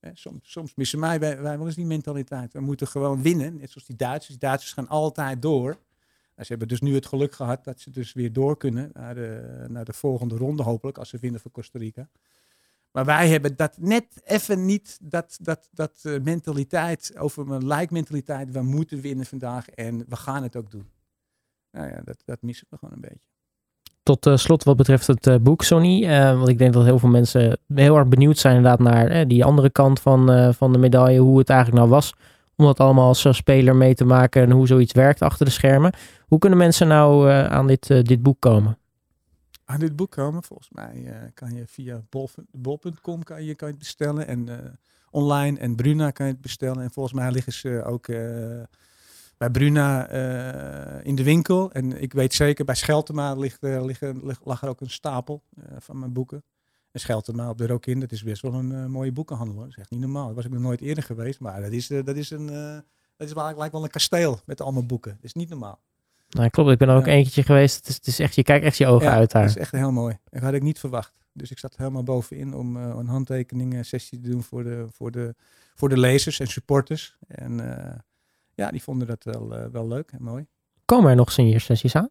Soms, 0.01 0.51
soms 0.51 0.75
missen 0.75 1.01
wij, 1.01 1.21
wij, 1.21 1.41
wij 1.43 1.57
wel 1.57 1.67
eens 1.67 1.75
die 1.75 1.87
mentaliteit. 1.87 2.53
We 2.53 2.61
moeten 2.61 2.87
gewoon 2.87 3.23
winnen, 3.23 3.57
net 3.57 3.71
zoals 3.71 3.87
die 3.87 3.97
Duitsers. 3.97 4.39
Die 4.39 4.49
Duitsers 4.49 4.73
gaan 4.73 4.89
altijd 4.89 5.43
door. 5.43 5.71
Nou, 5.71 6.49
ze 6.49 6.57
hebben 6.57 6.69
dus 6.69 6.81
nu 6.81 6.95
het 6.95 7.07
geluk 7.07 7.35
gehad 7.35 7.65
dat 7.65 7.81
ze 7.81 7.91
dus 7.91 8.13
weer 8.13 8.33
door 8.33 8.57
kunnen 8.57 8.91
naar 8.93 9.15
de, 9.15 9.65
naar 9.69 9.85
de 9.85 9.93
volgende 9.93 10.37
ronde, 10.37 10.63
hopelijk, 10.63 10.99
als 10.99 11.09
ze 11.09 11.19
winnen 11.19 11.41
voor 11.41 11.51
Costa 11.51 11.79
Rica. 11.79 12.09
Maar 12.91 13.05
wij 13.05 13.29
hebben 13.29 13.57
dat 13.57 13.79
net 13.79 14.23
even 14.25 14.65
niet, 14.65 14.99
dat, 15.03 15.39
dat, 15.43 15.69
dat 15.73 16.03
uh, 16.07 16.21
mentaliteit, 16.21 17.17
over 17.19 17.47
mijn 17.47 17.67
like 17.67 17.93
mentaliteit. 17.93 18.51
We 18.51 18.63
moeten 18.63 19.01
winnen 19.01 19.27
vandaag 19.27 19.69
en 19.69 20.05
we 20.09 20.17
gaan 20.17 20.43
het 20.43 20.57
ook 20.57 20.71
doen. 20.71 20.91
Nou 21.71 21.89
ja, 21.89 22.01
dat, 22.01 22.23
dat 22.25 22.43
missen 22.43 22.67
we 22.71 22.77
gewoon 22.77 22.95
een 22.95 23.01
beetje. 23.01 23.36
Tot 24.07 24.27
uh, 24.27 24.37
slot 24.37 24.65
wat 24.65 24.77
betreft 24.77 25.07
het 25.07 25.27
uh, 25.27 25.35
boek, 25.41 25.63
Sonny. 25.63 26.07
want 26.37 26.49
ik 26.49 26.59
denk 26.59 26.73
dat 26.73 26.85
heel 26.85 26.99
veel 26.99 27.09
mensen 27.09 27.59
heel 27.75 27.97
erg 27.97 28.09
benieuwd 28.09 28.39
zijn 28.39 28.57
inderdaad 28.57 28.81
naar 28.81 29.29
die 29.29 29.45
andere 29.45 29.71
kant 29.71 30.01
van, 30.01 30.55
van 30.55 30.73
de 30.73 30.79
medaille. 30.79 31.21
Hoe 31.21 31.39
het 31.39 31.51
eigenlijk 31.51 31.81
nou 31.81 31.95
was 31.95 32.15
om 32.57 32.65
dat 32.65 32.81
allemaal 32.81 33.09
als 33.09 33.27
speler 33.31 33.77
mee 33.77 33.95
te 33.95 34.05
maken 34.05 34.43
en 34.43 34.51
hoe 34.51 34.67
zoiets 34.67 34.93
werkt 34.93 35.23
achter 35.23 35.47
de 35.47 35.53
schermen. 35.53 35.93
Hoe 36.27 36.39
kunnen 36.39 36.59
mensen 36.59 36.89
nou 36.89 37.31
aan 37.31 37.67
dit, 37.67 37.87
dit 37.87 38.23
boek 38.23 38.41
komen? 38.41 38.79
aan 39.65 39.81
dit 39.81 39.97
boek 39.97 40.11
komen. 40.11 40.43
Volgens 40.43 40.71
mij 40.73 41.13
kan 41.35 41.55
je 41.55 41.67
via 41.67 42.03
bol.com 42.51 43.23
kan 43.23 43.45
je, 43.45 43.55
kan 43.55 43.69
je 43.69 43.75
het 43.75 43.79
bestellen. 43.79 44.27
En 44.27 44.49
online 45.11 45.59
en 45.59 45.77
Bruna 45.77 46.11
kan 46.11 46.27
je 46.27 46.33
het 46.33 46.41
bestellen. 46.41 46.83
En 46.83 46.91
volgens 46.91 47.15
mij 47.15 47.31
liggen 47.31 47.53
ze 47.53 47.83
ook 47.85 48.09
bij 49.37 49.51
Bruna 49.51 50.09
in 51.03 51.15
de 51.15 51.23
winkel. 51.23 51.73
En 51.73 52.03
ik 52.03 52.13
weet 52.13 52.35
zeker, 52.35 52.65
bij 52.65 52.75
Scheltema 52.75 53.35
ligt, 53.35 53.59
liggen, 53.61 54.27
lig, 54.27 54.41
lag 54.45 54.63
er 54.63 54.69
ook 54.69 54.81
een 54.81 54.91
stapel 54.91 55.43
van 55.79 55.99
mijn 55.99 56.13
boeken. 56.13 56.45
En 56.91 57.01
Scheltema 57.01 57.49
op 57.51 57.59
de 57.59 57.67
Rokin, 57.67 58.01
dat 58.01 58.13
is 58.13 58.23
best 58.23 58.43
wel 58.43 58.55
een 58.55 58.91
mooie 58.91 59.13
boekenhandel. 59.13 59.57
Dat 59.57 59.69
is 59.69 59.77
echt 59.77 59.91
niet 59.91 60.01
normaal. 60.01 60.27
Dat 60.27 60.35
was 60.35 60.45
ik 60.45 60.51
nog 60.51 60.63
nooit 60.63 60.81
eerder 60.81 61.05
geweest. 61.05 61.41
Maar 61.41 61.61
dat 61.61 61.73
is, 61.73 61.87
dat 61.87 62.17
is, 62.17 62.31
een, 62.31 62.47
dat 63.17 63.29
is 63.29 63.35
lijkt 63.35 63.73
wel 63.73 63.83
een 63.83 63.91
kasteel 63.91 64.41
met 64.45 64.61
allemaal 64.61 64.87
boeken. 64.87 65.13
Dat 65.13 65.25
is 65.25 65.35
niet 65.35 65.49
normaal. 65.49 65.81
Nou, 66.29 66.49
klopt. 66.49 66.71
Ik 66.71 66.79
ben 66.79 66.89
er 66.89 66.97
ook 66.97 67.07
ja. 67.07 67.13
eentje 67.13 67.43
geweest. 67.43 67.77
Het 67.77 67.89
is, 67.89 67.95
het 67.95 68.07
is, 68.07 68.19
echt, 68.19 68.35
je 68.35 68.43
kijkt 68.43 68.65
echt 68.65 68.77
je 68.77 68.87
ogen 68.87 69.11
uit 69.11 69.31
daar. 69.31 69.43
Dat 69.43 69.51
is 69.51 69.57
echt 69.57 69.73
heel 69.73 69.93
mooi. 69.93 70.19
Dat 70.31 70.43
had 70.43 70.55
ik 70.55 70.63
niet 70.63 70.79
verwacht. 70.79 71.13
Dus 71.33 71.51
ik 71.51 71.59
zat 71.59 71.77
helemaal 71.77 72.03
bovenin 72.03 72.55
om 72.55 72.77
uh, 72.77 72.83
een 72.83 73.07
handtekeningen 73.07 73.85
sessie 73.85 74.21
te 74.21 74.29
doen 74.29 74.43
voor 74.43 74.65
de, 74.65 74.87
voor, 74.93 75.11
de, 75.11 75.35
voor 75.75 75.89
de 75.89 75.99
lezers 75.99 76.41
en 76.41 76.47
supporters. 76.47 77.17
En 77.29 77.53
uh, 77.59 77.93
ja, 78.57 78.71
die 78.71 78.83
vonden 78.83 79.07
dat 79.07 79.25
wel, 79.25 79.59
uh, 79.59 79.65
wel 79.73 79.89
leuk 79.89 80.11
en 80.11 80.23
mooi. 80.23 80.47
Komen 80.85 81.11
er 81.11 81.17
nog 81.17 81.33
signeersessies 81.33 81.95
aan? 81.95 82.11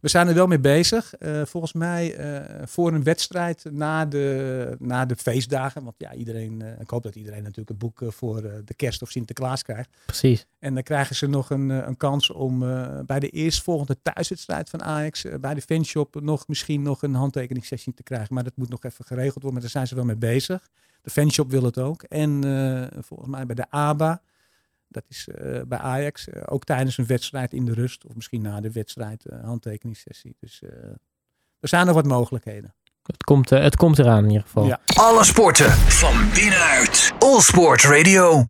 We 0.00 0.08
zijn 0.08 0.28
er 0.28 0.34
wel 0.34 0.46
mee 0.46 0.60
bezig. 0.60 1.12
Uh, 1.18 1.44
volgens 1.44 1.72
mij 1.72 2.18
uh, 2.18 2.66
voor 2.66 2.92
een 2.92 3.02
wedstrijd 3.02 3.64
na 3.70 4.06
de, 4.06 4.76
na 4.78 5.04
de 5.04 5.16
feestdagen. 5.16 5.84
Want 5.84 5.94
ja, 5.98 6.14
iedereen, 6.14 6.60
uh, 6.60 6.80
ik 6.80 6.90
hoop 6.90 7.02
dat 7.02 7.14
iedereen 7.14 7.42
natuurlijk 7.42 7.68
het 7.68 7.78
boek 7.78 8.02
voor 8.06 8.42
de 8.42 8.74
kerst 8.76 9.02
of 9.02 9.10
Sinterklaas 9.10 9.62
krijgt. 9.62 9.90
Precies. 10.06 10.46
En 10.58 10.74
dan 10.74 10.82
krijgen 10.82 11.16
ze 11.16 11.26
nog 11.26 11.50
een, 11.50 11.68
een 11.68 11.96
kans 11.96 12.30
om 12.30 12.58
bij 13.06 13.20
de 13.20 13.28
eerstvolgende 13.28 13.96
thuiswedstrijd 14.02 14.70
van 14.70 14.82
Ajax, 14.82 15.24
bij 15.40 15.54
de 15.54 15.62
fanshop, 15.62 16.20
nog 16.20 16.48
misschien 16.48 16.82
nog 16.82 17.02
een 17.02 17.14
handtekeningssessie 17.14 17.94
te 17.94 18.02
krijgen. 18.02 18.34
Maar 18.34 18.44
dat 18.44 18.56
moet 18.56 18.68
nog 18.68 18.84
even 18.84 19.04
geregeld 19.04 19.42
worden, 19.42 19.52
maar 19.52 19.60
daar 19.60 19.70
zijn 19.70 19.86
ze 19.86 19.94
wel 19.94 20.04
mee 20.04 20.16
bezig. 20.16 20.68
De 21.02 21.10
fanshop 21.10 21.50
wil 21.50 21.62
het 21.62 21.78
ook. 21.78 22.02
En 22.02 22.42
volgens 23.00 23.28
mij 23.28 23.46
bij 23.46 23.54
de 23.54 23.70
ABA. 23.70 24.22
Dat 24.88 25.04
is 25.08 25.28
uh, 25.28 25.60
bij 25.66 25.78
Ajax 25.78 26.28
uh, 26.28 26.42
ook 26.46 26.64
tijdens 26.64 26.98
een 26.98 27.06
wedstrijd 27.06 27.52
in 27.52 27.64
de 27.64 27.72
rust 27.72 28.04
of 28.04 28.14
misschien 28.14 28.42
na 28.42 28.60
de 28.60 28.72
wedstrijd 28.72 29.26
uh, 29.26 29.44
handtekeningssessie. 29.44 30.36
Dus 30.40 30.62
er 31.60 31.68
zijn 31.68 31.86
nog 31.86 31.94
wat 31.94 32.06
mogelijkheden. 32.06 32.74
Het 33.02 33.24
komt, 33.24 33.50
het 33.50 33.76
komt 33.76 33.98
eraan 33.98 34.22
in 34.22 34.30
ieder 34.30 34.42
geval. 34.42 34.66
Ja. 34.66 34.80
Alle 34.94 35.24
sporten 35.24 35.70
van 35.72 36.30
binnenuit. 36.34 37.12
All 37.18 37.40
Sport 37.40 37.82
Radio. 37.82 38.44